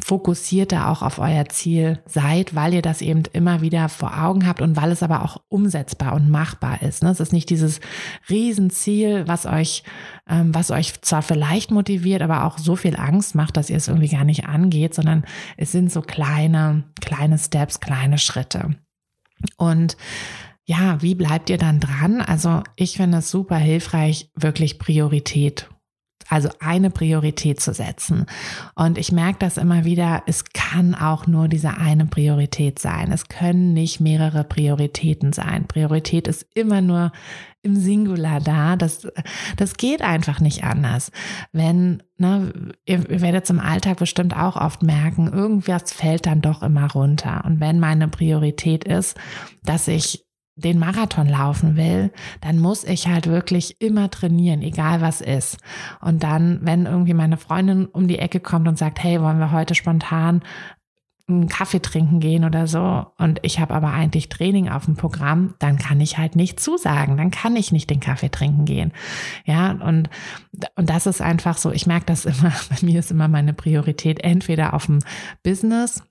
fokussierter 0.00 0.88
auch 0.88 1.02
auf 1.02 1.18
euer 1.18 1.46
Ziel 1.48 2.02
seid, 2.06 2.54
weil 2.54 2.74
ihr 2.74 2.82
das 2.82 3.02
eben 3.02 3.22
immer 3.32 3.60
wieder 3.60 3.88
vor 3.88 4.22
Augen 4.22 4.46
habt 4.46 4.62
und 4.62 4.76
weil 4.76 4.90
es 4.90 5.02
aber 5.02 5.22
auch 5.22 5.42
umsetzbar 5.48 6.14
und 6.14 6.30
machbar 6.30 6.82
ist. 6.82 7.02
Ne? 7.02 7.10
Es 7.10 7.20
ist 7.20 7.32
nicht 7.32 7.50
dieses 7.50 7.80
Riesenziel, 8.28 9.26
was 9.26 9.46
euch, 9.46 9.82
ähm, 10.28 10.54
was 10.54 10.70
euch 10.70 11.00
zwar 11.02 11.22
vielleicht 11.22 11.70
motiviert, 11.70 12.22
aber 12.22 12.44
auch 12.44 12.58
so 12.58 12.76
viel 12.76 12.96
Angst 12.96 13.34
macht, 13.34 13.56
dass 13.56 13.70
ihr 13.70 13.76
es 13.76 13.88
irgendwie 13.88 14.08
gar 14.08 14.24
nicht 14.24 14.46
angeht, 14.46 14.94
sondern 14.94 15.24
es 15.56 15.72
sind 15.72 15.92
so 15.92 16.00
kleine, 16.00 16.84
kleine 17.00 17.38
Steps, 17.38 17.80
kleine 17.80 18.18
Schritte. 18.18 18.76
Und 19.56 19.96
ja, 20.64 21.02
wie 21.02 21.14
bleibt 21.14 21.50
ihr 21.50 21.58
dann 21.58 21.80
dran? 21.80 22.20
Also 22.20 22.62
ich 22.76 22.96
finde 22.96 23.18
es 23.18 23.30
super 23.30 23.56
hilfreich, 23.56 24.30
wirklich 24.34 24.78
Priorität 24.78 25.68
also 26.32 26.48
eine 26.60 26.88
Priorität 26.88 27.60
zu 27.60 27.74
setzen. 27.74 28.24
Und 28.74 28.96
ich 28.96 29.12
merke 29.12 29.38
das 29.40 29.58
immer 29.58 29.84
wieder, 29.84 30.22
es 30.26 30.44
kann 30.54 30.94
auch 30.94 31.26
nur 31.26 31.46
diese 31.46 31.76
eine 31.76 32.06
Priorität 32.06 32.78
sein. 32.78 33.12
Es 33.12 33.28
können 33.28 33.74
nicht 33.74 34.00
mehrere 34.00 34.42
Prioritäten 34.42 35.34
sein. 35.34 35.66
Priorität 35.66 36.28
ist 36.28 36.46
immer 36.54 36.80
nur 36.80 37.12
im 37.60 37.76
Singular 37.76 38.40
da. 38.40 38.76
Das, 38.76 39.06
das 39.58 39.76
geht 39.76 40.00
einfach 40.00 40.40
nicht 40.40 40.64
anders. 40.64 41.10
Wenn, 41.52 42.02
ne, 42.16 42.72
ihr, 42.86 43.10
ihr 43.10 43.20
werdet 43.20 43.46
zum 43.46 43.60
Alltag 43.60 43.98
bestimmt 43.98 44.34
auch 44.34 44.56
oft 44.56 44.82
merken, 44.82 45.30
irgendwas 45.30 45.92
fällt 45.92 46.24
dann 46.24 46.40
doch 46.40 46.62
immer 46.62 46.90
runter. 46.90 47.44
Und 47.44 47.60
wenn 47.60 47.78
meine 47.78 48.08
Priorität 48.08 48.84
ist, 48.84 49.18
dass 49.62 49.86
ich 49.86 50.24
den 50.62 50.78
Marathon 50.78 51.28
laufen 51.28 51.76
will, 51.76 52.10
dann 52.40 52.58
muss 52.58 52.84
ich 52.84 53.08
halt 53.08 53.26
wirklich 53.26 53.80
immer 53.80 54.10
trainieren, 54.10 54.62
egal 54.62 55.00
was 55.00 55.20
ist. 55.20 55.58
Und 56.00 56.22
dann, 56.22 56.60
wenn 56.62 56.86
irgendwie 56.86 57.14
meine 57.14 57.36
Freundin 57.36 57.86
um 57.86 58.08
die 58.08 58.18
Ecke 58.18 58.40
kommt 58.40 58.68
und 58.68 58.78
sagt, 58.78 59.02
hey, 59.02 59.20
wollen 59.20 59.38
wir 59.38 59.52
heute 59.52 59.74
spontan 59.74 60.42
einen 61.28 61.48
Kaffee 61.48 61.80
trinken 61.80 62.20
gehen 62.20 62.44
oder 62.44 62.66
so 62.66 63.06
und 63.18 63.38
ich 63.42 63.60
habe 63.60 63.74
aber 63.74 63.92
eigentlich 63.92 64.28
Training 64.28 64.68
auf 64.68 64.86
dem 64.86 64.96
Programm, 64.96 65.54
dann 65.58 65.78
kann 65.78 66.00
ich 66.00 66.18
halt 66.18 66.36
nicht 66.36 66.58
zusagen, 66.58 67.16
dann 67.16 67.30
kann 67.30 67.56
ich 67.56 67.72
nicht 67.72 67.90
den 67.90 68.00
Kaffee 68.00 68.30
trinken 68.30 68.64
gehen. 68.64 68.92
Ja, 69.44 69.72
und, 69.72 70.10
und 70.76 70.90
das 70.90 71.06
ist 71.06 71.20
einfach 71.20 71.58
so, 71.58 71.70
ich 71.70 71.86
merke 71.86 72.06
das 72.06 72.24
immer, 72.26 72.52
bei 72.70 72.76
mir 72.82 72.98
ist 72.98 73.10
immer 73.10 73.28
meine 73.28 73.52
Priorität 73.52 74.22
entweder 74.22 74.74
auf 74.74 74.86
dem 74.86 74.98
Business 75.42 76.02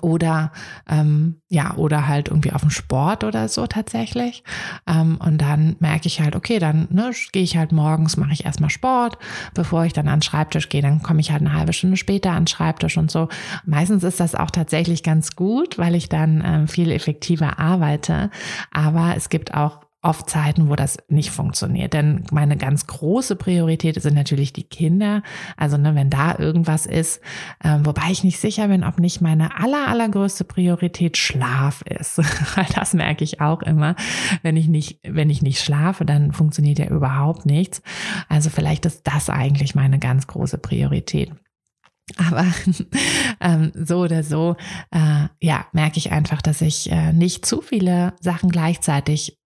oder 0.00 0.52
ähm, 0.88 1.40
ja 1.48 1.74
oder 1.76 2.06
halt 2.06 2.28
irgendwie 2.28 2.52
auf 2.52 2.60
dem 2.62 2.70
Sport 2.70 3.24
oder 3.24 3.48
so 3.48 3.66
tatsächlich. 3.66 4.44
Ähm, 4.86 5.18
und 5.24 5.38
dann 5.38 5.76
merke 5.80 6.06
ich 6.06 6.20
halt 6.20 6.36
okay 6.36 6.58
dann 6.58 6.88
ne, 6.90 7.10
gehe 7.32 7.42
ich 7.42 7.56
halt 7.56 7.72
morgens 7.72 8.16
mache 8.16 8.32
ich 8.32 8.44
erstmal 8.44 8.70
Sport. 8.70 9.18
Bevor 9.54 9.84
ich 9.84 9.92
dann 9.92 10.08
an 10.08 10.18
den 10.18 10.22
Schreibtisch 10.22 10.68
gehe 10.68 10.82
dann 10.82 11.02
komme 11.02 11.20
ich 11.20 11.30
halt 11.32 11.42
eine 11.42 11.54
halbe 11.54 11.72
Stunde 11.72 11.96
später 11.96 12.30
an 12.30 12.42
den 12.42 12.46
Schreibtisch 12.48 12.96
und 12.96 13.10
so. 13.10 13.28
Meistens 13.64 14.04
ist 14.04 14.20
das 14.20 14.34
auch 14.34 14.50
tatsächlich 14.50 15.02
ganz 15.02 15.36
gut 15.36 15.78
weil 15.78 15.94
ich 15.94 16.08
dann 16.08 16.42
ähm, 16.44 16.68
viel 16.68 16.90
effektiver 16.90 17.58
arbeite. 17.58 18.30
Aber 18.70 19.14
es 19.16 19.28
gibt 19.28 19.54
auch 19.54 19.85
oft 20.06 20.30
Zeiten, 20.30 20.68
wo 20.68 20.76
das 20.76 20.98
nicht 21.08 21.30
funktioniert. 21.30 21.92
Denn 21.92 22.24
meine 22.30 22.56
ganz 22.56 22.86
große 22.86 23.34
Priorität 23.36 24.00
sind 24.00 24.14
natürlich 24.14 24.52
die 24.52 24.62
Kinder. 24.62 25.22
Also 25.56 25.76
ne, 25.76 25.94
wenn 25.94 26.10
da 26.10 26.38
irgendwas 26.38 26.86
ist, 26.86 27.20
äh, 27.62 27.78
wobei 27.82 28.10
ich 28.10 28.22
nicht 28.22 28.38
sicher 28.38 28.68
bin, 28.68 28.84
ob 28.84 29.00
nicht 29.00 29.20
meine 29.20 29.58
aller, 29.58 29.88
allergrößte 29.88 30.44
Priorität 30.44 31.16
Schlaf 31.16 31.82
ist. 31.82 32.18
Weil 32.56 32.66
das 32.74 32.94
merke 32.94 33.24
ich 33.24 33.40
auch 33.40 33.62
immer. 33.62 33.96
Wenn 34.42 34.56
ich 34.56 34.68
nicht, 34.68 35.00
wenn 35.02 35.28
ich 35.28 35.42
nicht 35.42 35.60
schlafe, 35.60 36.04
dann 36.04 36.32
funktioniert 36.32 36.78
ja 36.78 36.86
überhaupt 36.86 37.44
nichts. 37.44 37.82
Also 38.28 38.48
vielleicht 38.48 38.86
ist 38.86 39.02
das 39.04 39.28
eigentlich 39.28 39.74
meine 39.74 39.98
ganz 39.98 40.28
große 40.28 40.58
Priorität. 40.58 41.32
Aber 42.16 42.46
ähm, 43.40 43.72
so 43.74 43.98
oder 43.98 44.22
so, 44.22 44.56
äh, 44.92 45.26
ja, 45.40 45.66
merke 45.72 45.98
ich 45.98 46.12
einfach, 46.12 46.40
dass 46.40 46.60
ich 46.60 46.90
äh, 46.92 47.12
nicht 47.12 47.44
zu 47.44 47.60
viele 47.60 48.14
Sachen 48.20 48.50
gleichzeitig 48.50 49.36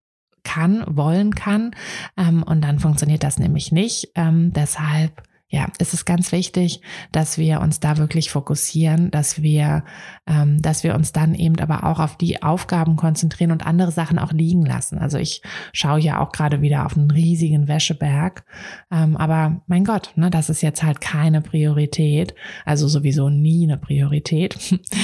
kann, 0.43 0.85
wollen 0.89 1.35
kann. 1.35 1.73
Ähm, 2.17 2.43
und 2.43 2.63
dann 2.63 2.79
funktioniert 2.79 3.23
das 3.23 3.39
nämlich 3.39 3.73
nicht. 3.73 4.11
Ähm, 4.15 4.53
deshalb 4.53 5.23
ja, 5.53 5.67
es 5.79 5.93
ist 5.95 6.05
ganz 6.05 6.31
wichtig, 6.31 6.81
dass 7.11 7.37
wir 7.37 7.61
uns 7.61 7.81
da 7.81 7.97
wirklich 7.97 8.31
fokussieren, 8.31 9.11
dass 9.11 9.43
wir, 9.43 9.83
ähm, 10.29 10.63
dass 10.63 10.85
wir 10.85 10.95
uns 10.95 11.11
dann 11.11 11.35
eben 11.35 11.59
aber 11.59 11.83
auch 11.83 11.99
auf 11.99 12.17
die 12.17 12.41
Aufgaben 12.41 12.95
konzentrieren 12.95 13.51
und 13.51 13.67
andere 13.67 13.91
Sachen 13.91 14.21
auch 14.21 14.33
liegen 14.33 14.65
lassen. 14.65 14.99
Also 14.99 15.19
ich 15.19 15.43
schaue 15.73 15.99
ja 15.99 16.21
auch 16.21 16.31
gerade 16.31 16.63
wieder 16.63 16.87
auf 16.87 16.97
einen 16.97 17.11
riesigen 17.11 17.67
Wäscheberg, 17.67 18.45
ähm, 18.93 19.17
aber 19.17 19.61
mein 19.67 19.85
Gott, 19.85 20.13
ne, 20.15 20.31
das 20.31 20.51
ist 20.51 20.63
jetzt 20.63 20.85
halt 20.85 21.01
keine 21.01 21.41
Priorität, 21.41 22.37
also 22.65 22.87
sowieso 22.87 23.29
nie 23.29 23.65
eine 23.65 23.77
Priorität. 23.77 24.57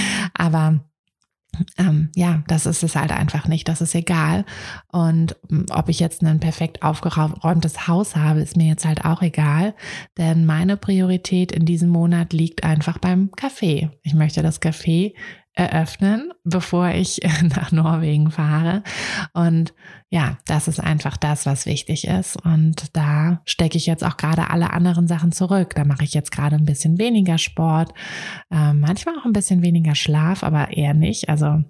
aber 0.35 0.81
ähm, 1.79 2.11
ja, 2.15 2.43
das 2.49 2.67
ist 2.67 2.83
es 2.83 2.97
halt 2.97 3.13
einfach 3.13 3.49
nicht. 3.49 3.69
Das 3.69 3.81
ist 3.81 3.95
egal. 3.95 4.45
Und 4.91 5.37
hm, 5.49 5.67
ob 5.71 5.89
ich 5.89 6.01
jetzt 6.01 6.23
ein 6.23 6.41
perfekt 6.41 6.83
aufgeräumtes 6.83 7.89
Haus 7.89 8.17
habe, 8.17 8.41
ist 8.41 8.57
mir 8.57 8.67
jetzt 8.67 8.85
halt 8.85 9.05
auch 9.05 9.23
egal. 9.23 9.75
Denn 10.19 10.47
meine 10.47 10.77
Priorität 10.77 11.53
in 11.53 11.65
diesem 11.65 11.89
Monat 11.89 12.33
liegt 12.33 12.65
einfach 12.65 12.99
beim 12.99 13.31
Kaffee. 13.33 13.91
Ich 14.03 14.15
möchte 14.15 14.43
das 14.43 14.61
Café 14.61 15.15
eröffnen, 15.57 16.33
bevor 16.45 16.91
ich 16.91 17.21
nach 17.43 17.73
Norwegen 17.73 18.31
fahre. 18.31 18.85
Und 19.33 19.75
ja, 20.11 20.39
das 20.47 20.69
ist 20.69 20.79
einfach 20.79 21.17
das, 21.17 21.47
was 21.47 21.67
wichtig 21.67 22.07
ist. 22.07 22.37
Und 22.45 22.97
da 22.97 23.41
stecke 23.45 23.77
ich 23.77 23.87
jetzt 23.87 24.05
auch 24.05 24.17
gerade 24.17 24.51
alle 24.51 24.73
anderen 24.73 25.09
Sachen 25.09 25.33
zurück. 25.33 25.75
Da 25.75 25.85
mache 25.85 26.05
ich 26.05 26.15
jetzt 26.15 26.31
gerade 26.31 26.57
ein 26.57 26.67
bisschen 26.67 26.99
weniger 26.99 27.39
Sport, 27.39 27.93
äh, 28.51 28.73
manchmal 28.73 29.19
auch 29.19 29.25
ein 29.25 29.33
bisschen 29.33 29.63
weniger 29.63 29.97
Schlaf, 29.97 30.45
aber 30.45 30.77
eher 30.77 30.95
nicht. 30.95 31.29
Also 31.29 31.65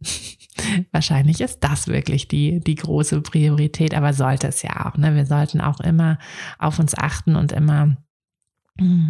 Wahrscheinlich 0.92 1.40
ist 1.40 1.60
das 1.60 1.88
wirklich 1.88 2.28
die, 2.28 2.60
die 2.60 2.74
große 2.74 3.20
Priorität, 3.20 3.94
aber 3.94 4.12
sollte 4.12 4.48
es 4.48 4.62
ja 4.62 4.86
auch. 4.86 4.96
Ne? 4.96 5.14
Wir 5.14 5.26
sollten 5.26 5.60
auch 5.60 5.80
immer 5.80 6.18
auf 6.58 6.78
uns 6.78 6.96
achten 6.96 7.36
und 7.36 7.52
immer, 7.52 7.96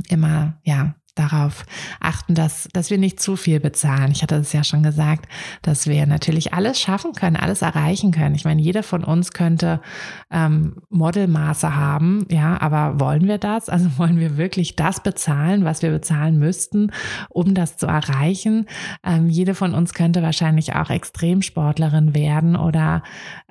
immer, 0.09 0.61
ja, 0.65 0.95
darauf 1.17 1.65
achten, 2.01 2.35
dass, 2.35 2.69
dass 2.73 2.91
wir 2.91 2.99
nicht 2.99 3.19
zu 3.21 3.37
viel 3.37 3.59
bezahlen. 3.59 4.13
Ich 4.13 4.23
hatte 4.23 4.37
es 4.37 4.53
ja 4.53 4.63
schon 4.63 4.83
gesagt, 4.83 5.27
dass 5.63 5.87
wir 5.87 6.07
natürlich 6.07 6.55
alles 6.55 6.81
schaffen 6.81 7.13
können, 7.13 7.37
alles 7.37 7.63
erreichen 7.63 8.13
können. 8.13 8.35
Ich 8.35 8.45
meine, 8.45 8.63
jeder 8.63 8.83
von 8.83 9.03
uns 9.03 9.33
könnte 9.33 9.81
ähm, 10.31 10.77
Modelmaße 10.91 11.75
haben, 11.75 12.27
ja, 12.31 12.61
aber 12.61 13.01
wollen 13.01 13.27
wir 13.27 13.39
das? 13.39 13.69
Also 13.77 13.99
wollen 13.99 14.19
wir 14.19 14.39
wirklich 14.39 14.75
das 14.77 15.03
bezahlen, 15.03 15.67
was 15.67 15.83
wir 15.83 15.91
bezahlen 15.91 16.39
müssten, 16.39 16.93
um 17.29 17.53
das 17.53 17.77
zu 17.77 17.87
erreichen? 17.87 18.65
Ähm, 19.05 19.29
jede 19.29 19.55
von 19.55 19.75
uns 19.75 19.93
könnte 19.93 20.23
wahrscheinlich 20.23 20.75
auch 20.75 20.89
Extremsportlerin 20.89 22.15
werden 22.15 22.57
oder, 22.57 23.03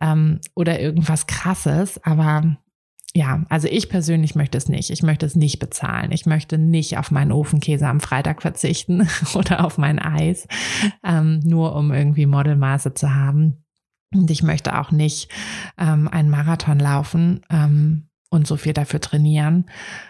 ähm, 0.01 0.39
oder 0.55 0.79
irgendwas 0.79 1.27
krasses, 1.27 2.03
aber 2.03 2.57
ja, 3.15 3.45
also 3.47 3.69
ich 3.69 3.87
persönlich 3.87 4.35
möchte 4.35 4.57
es 4.57 4.67
nicht. 4.67 4.89
Ich 4.89 5.01
möchte 5.01 5.25
es 5.25 5.37
nicht 5.37 5.59
bezahlen. 5.59 6.11
Ich 6.11 6.25
möchte 6.25 6.57
nicht 6.57 6.97
auf 6.97 7.11
meinen 7.11 7.31
Ofenkäse 7.31 7.87
am 7.87 8.01
Freitag 8.01 8.41
verzichten 8.41 9.07
oder 9.35 9.63
auf 9.63 9.77
mein 9.77 9.99
Eis, 9.99 10.49
ähm, 11.01 11.39
nur 11.39 11.75
um 11.77 11.93
irgendwie 11.93 12.25
Modelmaße 12.25 12.93
zu 12.93 13.15
haben. 13.15 13.63
Und 14.13 14.29
ich 14.31 14.43
möchte 14.43 14.77
auch 14.77 14.91
nicht 14.91 15.31
ähm, 15.77 16.09
einen 16.09 16.29
Marathon 16.29 16.77
laufen, 16.77 17.39
ähm, 17.49 18.09
und 18.35 18.45
so 18.45 18.57
viel 18.57 18.73
dafür 18.73 19.01
trainieren. 19.01 19.65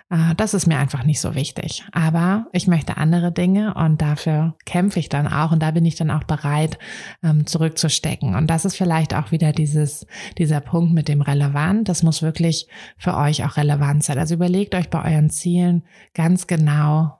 Äh, 0.10 0.36
das 0.36 0.54
ist 0.54 0.68
mir 0.68 0.78
einfach 0.78 1.04
nicht 1.04 1.22
so 1.22 1.36
wichtig. 1.36 1.86
Aber 1.92 2.48
ich 2.52 2.68
möchte 2.68 2.98
andere 2.98 3.32
Dinge 3.32 3.74
und 3.76 4.02
dafür 4.02 4.56
kämpfe 4.66 5.00
ich 5.00 5.10
dann 5.10 5.28
auch 5.28 5.52
und 5.52 5.62
da 5.62 5.72
bin 5.72 5.86
ich 5.86 5.96
dann 5.96 6.12
auch 6.12 6.24
bereit, 6.24 6.78
ähm, 7.24 7.46
zurückzustecken. 7.46 8.36
Und 8.36 8.48
das 8.48 8.66
ist 8.66 8.76
vielleicht 8.76 9.14
auch 9.14 9.32
wieder 9.32 9.54
dieses, 9.54 10.06
dieser 10.38 10.60
Punkt 10.60 10.94
mit 10.94 11.08
dem 11.08 11.22
Relevant. 11.22 11.88
Das 11.88 12.04
muss 12.04 12.22
wirklich 12.22 12.68
für 12.98 13.16
euch 13.16 13.46
auch 13.46 13.58
relevant 13.58 14.04
sein. 14.04 14.18
Also 14.18 14.36
überlegt 14.36 14.76
euch 14.76 14.90
bei 14.90 15.04
euren 15.14 15.30
Zielen 15.30 15.84
ganz 16.14 16.48
genau, 16.48 17.20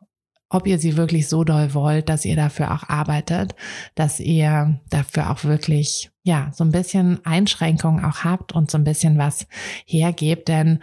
ob 0.50 0.68
ihr 0.68 0.78
sie 0.80 0.98
wirklich 0.98 1.28
so 1.28 1.44
doll 1.44 1.74
wollt, 1.74 2.10
dass 2.10 2.26
ihr 2.26 2.36
dafür 2.36 2.74
auch 2.74 2.88
arbeitet, 2.88 3.56
dass 3.96 4.20
ihr 4.20 4.80
dafür 4.90 5.32
auch 5.32 5.44
wirklich, 5.44 6.12
ja, 6.24 6.52
so 6.54 6.64
ein 6.64 6.72
bisschen 6.72 7.26
Einschränkungen 7.26 8.06
auch 8.06 8.24
habt 8.24 8.54
und 8.54 8.70
so 8.70 8.78
ein 8.78 8.84
bisschen 8.84 9.18
was 9.18 9.48
hergebt, 9.86 10.48
denn 10.48 10.80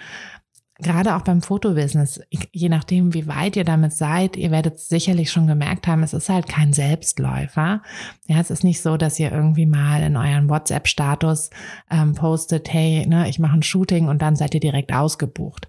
gerade 0.83 1.17
auch 1.17 1.23
beim 1.23 1.43
Fotobusiness, 1.43 2.21
je 2.31 2.69
nachdem, 2.69 3.15
wie 3.15 3.27
weit 3.27 3.57
ihr 3.57 3.65
damit 3.65 3.93
seid, 3.93 4.37
ihr 4.37 4.51
werdet 4.51 4.79
sicherlich 4.81 5.31
schon 5.31 5.47
gemerkt 5.47 5.87
haben, 5.87 6.03
es 6.03 6.13
ist 6.13 6.29
halt 6.29 6.49
kein 6.49 6.73
Selbstläufer. 6.73 7.83
Ja, 8.27 8.41
es 8.41 8.51
ist 8.51 8.65
nicht 8.65 8.83
so, 8.83 8.97
dass 8.97 9.19
ihr 9.19 9.33
irgendwie 9.33 9.67
mal 9.67 10.03
in 10.03 10.17
euren 10.17 10.49
WhatsApp-Status 10.49 11.51
ähm, 11.91 12.15
postet, 12.15 12.73
hey, 12.73 13.07
ne, 13.07 13.29
ich 13.29 13.39
mache 13.39 13.57
ein 13.57 13.63
Shooting 13.63 14.09
und 14.09 14.21
dann 14.21 14.37
seid 14.37 14.55
ihr 14.55 14.61
direkt 14.61 14.93
ausgebucht. 14.93 15.69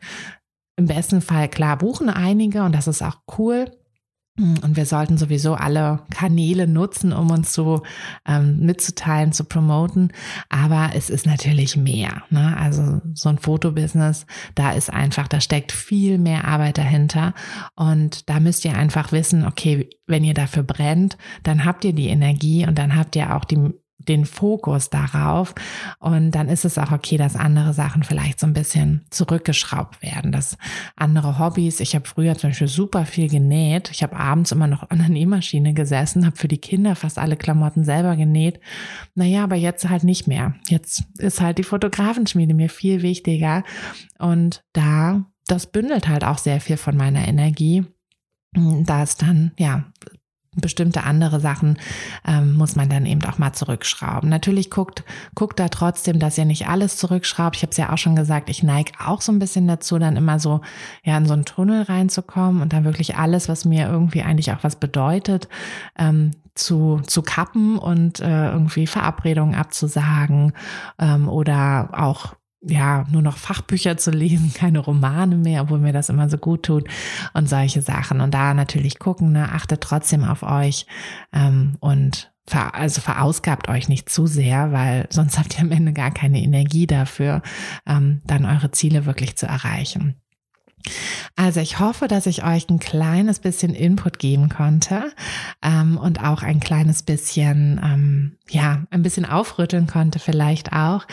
Im 0.76 0.88
besten 0.88 1.22
Fall, 1.22 1.48
klar, 1.50 1.78
buchen 1.78 2.10
einige 2.10 2.64
und 2.64 2.74
das 2.74 2.88
ist 2.88 3.04
auch 3.04 3.20
cool. 3.38 3.72
Und 4.36 4.76
wir 4.76 4.88
sollten 4.88 5.20
sowieso 5.20 5.54
alle 5.54 6.00
Kanäle 6.10 6.68
nutzen, 6.68 7.14
um 7.14 7.30
uns 7.30 7.52
zu 7.52 7.84
ähm, 8.28 8.62
mitzuteilen, 8.62 9.32
zu 9.32 9.44
promoten. 9.44 10.12
Aber 10.50 10.90
es 10.96 11.12
ist 11.12 11.28
natürlich 11.28 11.78
mehr. 11.78 12.24
Ne? 12.32 12.58
Also 12.58 13.00
so 13.14 13.30
ein 13.30 13.38
Fotobusiness, 13.38 14.26
da 14.56 14.72
ist 14.72 14.92
einfach, 14.92 15.28
da 15.28 15.40
steckt 15.40 15.72
viel 15.72 16.18
mehr 16.18 16.46
Arbeit 16.46 16.80
dahinter. 16.80 17.36
Und 17.76 18.28
da 18.28 18.40
müsst 18.40 18.66
ihr 18.66 18.76
einfach 18.76 19.12
wissen, 19.12 19.46
okay, 19.46 19.88
wenn 20.08 20.24
ihr 20.24 20.34
dafür 20.34 20.64
brennt, 20.64 21.16
dann 21.44 21.64
habt 21.64 21.86
ihr 21.86 21.94
die 21.94 22.08
Energie 22.08 22.66
und 22.66 22.80
dann 22.80 22.96
habt 22.96 23.16
ihr 23.16 23.36
auch 23.36 23.46
die 23.46 23.72
den 24.08 24.26
Fokus 24.26 24.90
darauf. 24.90 25.54
Und 26.00 26.32
dann 26.32 26.50
ist 26.50 26.66
es 26.66 26.78
auch 26.78 26.92
okay, 26.92 27.18
dass 27.18 27.36
andere 27.36 27.74
Sachen 27.74 28.04
vielleicht 28.04 28.40
so 28.40 28.48
ein 28.48 28.54
bisschen 28.54 29.02
zurückgeschraubt 29.10 30.02
werden. 30.02 30.32
Dass 30.32 30.58
andere 30.96 31.40
Hobbys, 31.40 31.80
ich 31.80 31.96
habe 31.96 32.08
früher 32.08 32.38
zum 32.38 32.50
Beispiel 32.50 32.68
super 32.68 33.06
viel 33.06 33.30
genäht. 33.30 33.90
Ich 33.92 34.04
habe 34.04 34.16
abends 34.16 34.52
immer 34.52 34.68
noch 34.68 34.90
an 34.90 35.00
der 35.00 35.10
Nähmaschine 35.10 35.74
gesessen, 35.74 36.26
habe 36.26 36.38
für 36.38 36.48
die 36.48 36.58
Kinder 36.58 36.96
fast 36.96 37.18
alle 37.18 37.38
Klamotten 37.38 37.84
selber 37.84 38.16
genäht. 38.16 38.60
Naja, 39.16 39.44
aber 39.44 39.56
jetzt 39.56 39.88
halt 39.90 40.04
nicht 40.04 40.28
mehr. 40.28 40.56
Jetzt 40.68 41.04
ist 41.18 41.42
halt 41.42 41.58
die 41.58 41.64
Fotografenschmiede 41.64 42.54
mir 42.54 42.70
viel 42.70 43.02
wichtiger. 43.02 43.64
Und 44.20 44.64
da, 44.74 45.26
das 45.48 45.68
bündelt 45.68 46.08
halt 46.08 46.24
auch 46.24 46.38
sehr 46.38 46.62
viel 46.62 46.78
von 46.78 46.98
meiner 46.98 47.28
Energie 47.28 47.86
da 48.56 49.04
ist 49.04 49.22
dann, 49.22 49.52
ja, 49.58 49.86
bestimmte 50.56 51.04
andere 51.04 51.40
Sachen 51.40 51.78
ähm, 52.28 52.54
muss 52.54 52.76
man 52.76 52.90
dann 52.90 53.06
eben 53.06 53.24
auch 53.26 53.38
mal 53.38 53.54
zurückschrauben. 53.54 54.30
Natürlich 54.30 54.70
guckt, 54.70 55.04
guckt 55.36 55.60
da 55.60 55.70
trotzdem, 55.70 56.20
dass 56.20 56.38
ihr 56.38 56.46
nicht 56.46 56.68
alles 56.68 56.98
zurückschraubt. 56.98 57.56
Ich 57.56 57.62
habe 57.64 57.72
es 57.72 57.78
ja 57.78 57.92
auch 57.92 57.98
schon 57.98 58.16
gesagt, 58.16 58.50
ich 58.50 58.64
neige 58.64 58.92
auch 59.04 59.22
so 59.22 59.32
ein 59.32 59.40
bisschen 59.40 59.68
dazu, 59.68 60.00
dann 60.00 60.16
immer 60.16 60.40
so 60.40 60.62
ja 61.04 61.18
in 61.18 61.26
so 61.26 61.34
einen 61.34 61.46
Tunnel 61.46 61.84
reinzukommen 61.84 62.62
und 62.62 62.74
dann 62.74 62.84
wirklich 62.84 63.16
alles, 63.16 63.50
was 63.50 63.66
mir 63.66 63.88
irgendwie 63.88 64.22
eigentlich 64.22 64.52
auch 64.52 64.64
was 64.64 64.76
bedeutet, 64.76 65.48
ähm, 65.98 66.32
zu, 66.56 67.02
zu 67.08 67.24
kappen 67.24 67.78
und 67.78 68.20
äh, 68.20 68.52
irgendwie 68.52 68.88
Verabredungen 68.88 69.56
abzusagen 69.56 70.54
ähm, 71.00 71.28
oder 71.28 71.90
auch 71.94 72.36
ja, 72.66 73.06
nur 73.12 73.22
noch 73.22 73.38
Fachbücher 73.38 73.98
zu 73.98 74.12
lesen, 74.12 74.54
keine 74.56 74.80
Romane 74.80 75.36
mehr, 75.36 75.64
obwohl 75.64 75.80
mir 75.80 75.94
das 75.94 76.10
immer 76.10 76.30
so 76.30 76.38
gut 76.38 76.64
tut 76.64 76.88
und 77.34 77.50
solche 77.50 77.82
Sachen. 77.82 78.22
Und 78.22 78.34
da 78.34 78.54
natürlich 78.54 79.00
gucken, 79.00 79.32
ne, 79.32 79.52
achtet 79.52 79.82
trotzdem 79.82 80.24
auf 80.24 80.44
euch 80.44 80.86
ähm, 81.34 81.78
und 81.80 82.34
ver, 82.48 82.76
also 82.76 83.02
verausgabt 83.02 83.70
euch 83.70 83.90
nicht 83.90 84.10
zu 84.10 84.28
sehr, 84.28 84.72
weil 84.72 85.08
sonst 85.10 85.38
habt 85.40 85.56
ihr 85.56 85.62
am 85.62 85.72
Ende 85.72 85.94
gar 85.94 86.12
keine 86.12 86.42
Energie 86.42 86.88
dafür, 86.88 87.42
ähm, 87.86 88.22
dann 88.26 88.46
eure 88.46 88.72
Ziele 88.72 89.06
wirklich 89.06 89.36
zu 89.36 89.46
erreichen. 89.46 90.23
Also 91.36 91.62
ich 91.62 91.80
hoffe, 91.80 92.08
dass 92.08 92.26
ich 92.26 92.44
euch 92.44 92.70
ein 92.70 92.80
kleines 92.80 93.40
bisschen 93.40 93.74
Input 93.74 94.20
geben 94.20 94.50
konnte 94.50 95.12
ähm, 95.62 95.98
und 95.98 96.24
auch 96.24 96.44
ein 96.44 96.60
kleines 96.60 97.04
bisschen, 97.04 97.80
ähm, 97.84 98.38
ja, 98.50 98.84
ein 98.92 99.02
bisschen 99.02 99.26
aufrütteln 99.26 99.88
konnte 99.88 100.20
vielleicht 100.20 100.74
auch. 100.74 101.06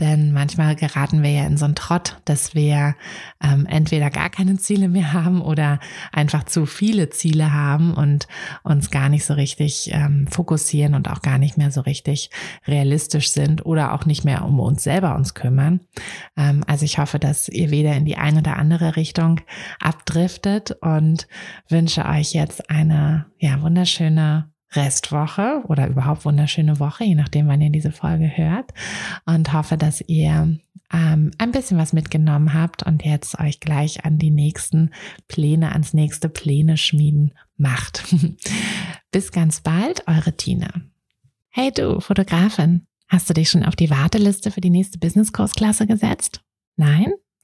Denn 0.00 0.32
manchmal 0.32 0.74
geraten 0.76 1.22
wir 1.22 1.30
ja 1.30 1.46
in 1.46 1.56
so 1.56 1.66
einen 1.66 1.74
Trott, 1.74 2.16
dass 2.24 2.54
wir 2.54 2.96
ähm, 3.42 3.66
entweder 3.66 4.10
gar 4.10 4.30
keine 4.30 4.56
Ziele 4.56 4.88
mehr 4.88 5.12
haben 5.12 5.42
oder 5.42 5.78
einfach 6.12 6.44
zu 6.44 6.66
viele 6.66 7.10
Ziele 7.10 7.52
haben 7.52 7.94
und 7.94 8.26
uns 8.62 8.90
gar 8.90 9.08
nicht 9.08 9.24
so 9.24 9.34
richtig 9.34 9.90
ähm, 9.92 10.26
fokussieren 10.28 10.94
und 10.94 11.08
auch 11.10 11.22
gar 11.22 11.38
nicht 11.38 11.58
mehr 11.58 11.70
so 11.70 11.82
richtig 11.82 12.30
realistisch 12.66 13.30
sind 13.30 13.64
oder 13.64 13.92
auch 13.92 14.06
nicht 14.06 14.24
mehr 14.24 14.44
um 14.44 14.58
uns 14.58 14.82
selber 14.82 15.14
uns 15.14 15.34
kümmern. 15.34 15.80
Ähm, 16.36 16.64
also 16.66 16.84
ich 16.84 16.98
hoffe, 16.98 17.18
dass 17.18 17.48
ihr 17.48 17.70
weder 17.70 17.94
in 17.94 18.06
die 18.06 18.16
eine 18.16 18.40
oder 18.40 18.56
andere 18.56 18.96
Richtung 19.18 19.40
abdriftet 19.80 20.76
und 20.80 21.26
wünsche 21.68 22.04
euch 22.06 22.34
jetzt 22.34 22.70
eine 22.70 23.26
ja 23.40 23.60
wunderschöne 23.60 24.50
Restwoche 24.72 25.62
oder 25.66 25.88
überhaupt 25.88 26.24
wunderschöne 26.24 26.78
Woche, 26.78 27.04
je 27.04 27.14
nachdem, 27.14 27.48
wann 27.48 27.60
ihr 27.60 27.70
diese 27.70 27.90
Folge 27.90 28.30
hört. 28.36 28.72
Und 29.26 29.52
hoffe, 29.52 29.76
dass 29.76 30.02
ihr 30.02 30.58
ähm, 30.92 31.30
ein 31.38 31.52
bisschen 31.52 31.78
was 31.78 31.92
mitgenommen 31.92 32.54
habt 32.54 32.84
und 32.84 33.04
jetzt 33.04 33.38
euch 33.40 33.60
gleich 33.60 34.04
an 34.04 34.18
die 34.18 34.30
nächsten 34.30 34.90
Pläne, 35.26 35.72
ans 35.72 35.94
nächste 35.94 36.28
Pläne 36.28 36.76
schmieden 36.76 37.32
macht. 37.56 38.04
Bis 39.10 39.32
ganz 39.32 39.62
bald, 39.62 40.06
eure 40.06 40.36
Tina. 40.36 40.68
Hey 41.48 41.72
du, 41.72 42.00
Fotografin, 42.00 42.86
hast 43.08 43.28
du 43.28 43.34
dich 43.34 43.50
schon 43.50 43.64
auf 43.64 43.74
die 43.74 43.90
Warteliste 43.90 44.50
für 44.50 44.60
die 44.60 44.70
nächste 44.70 44.98
Business-Kursklasse 44.98 45.86
gesetzt? 45.86 46.42
Nein? 46.76 47.12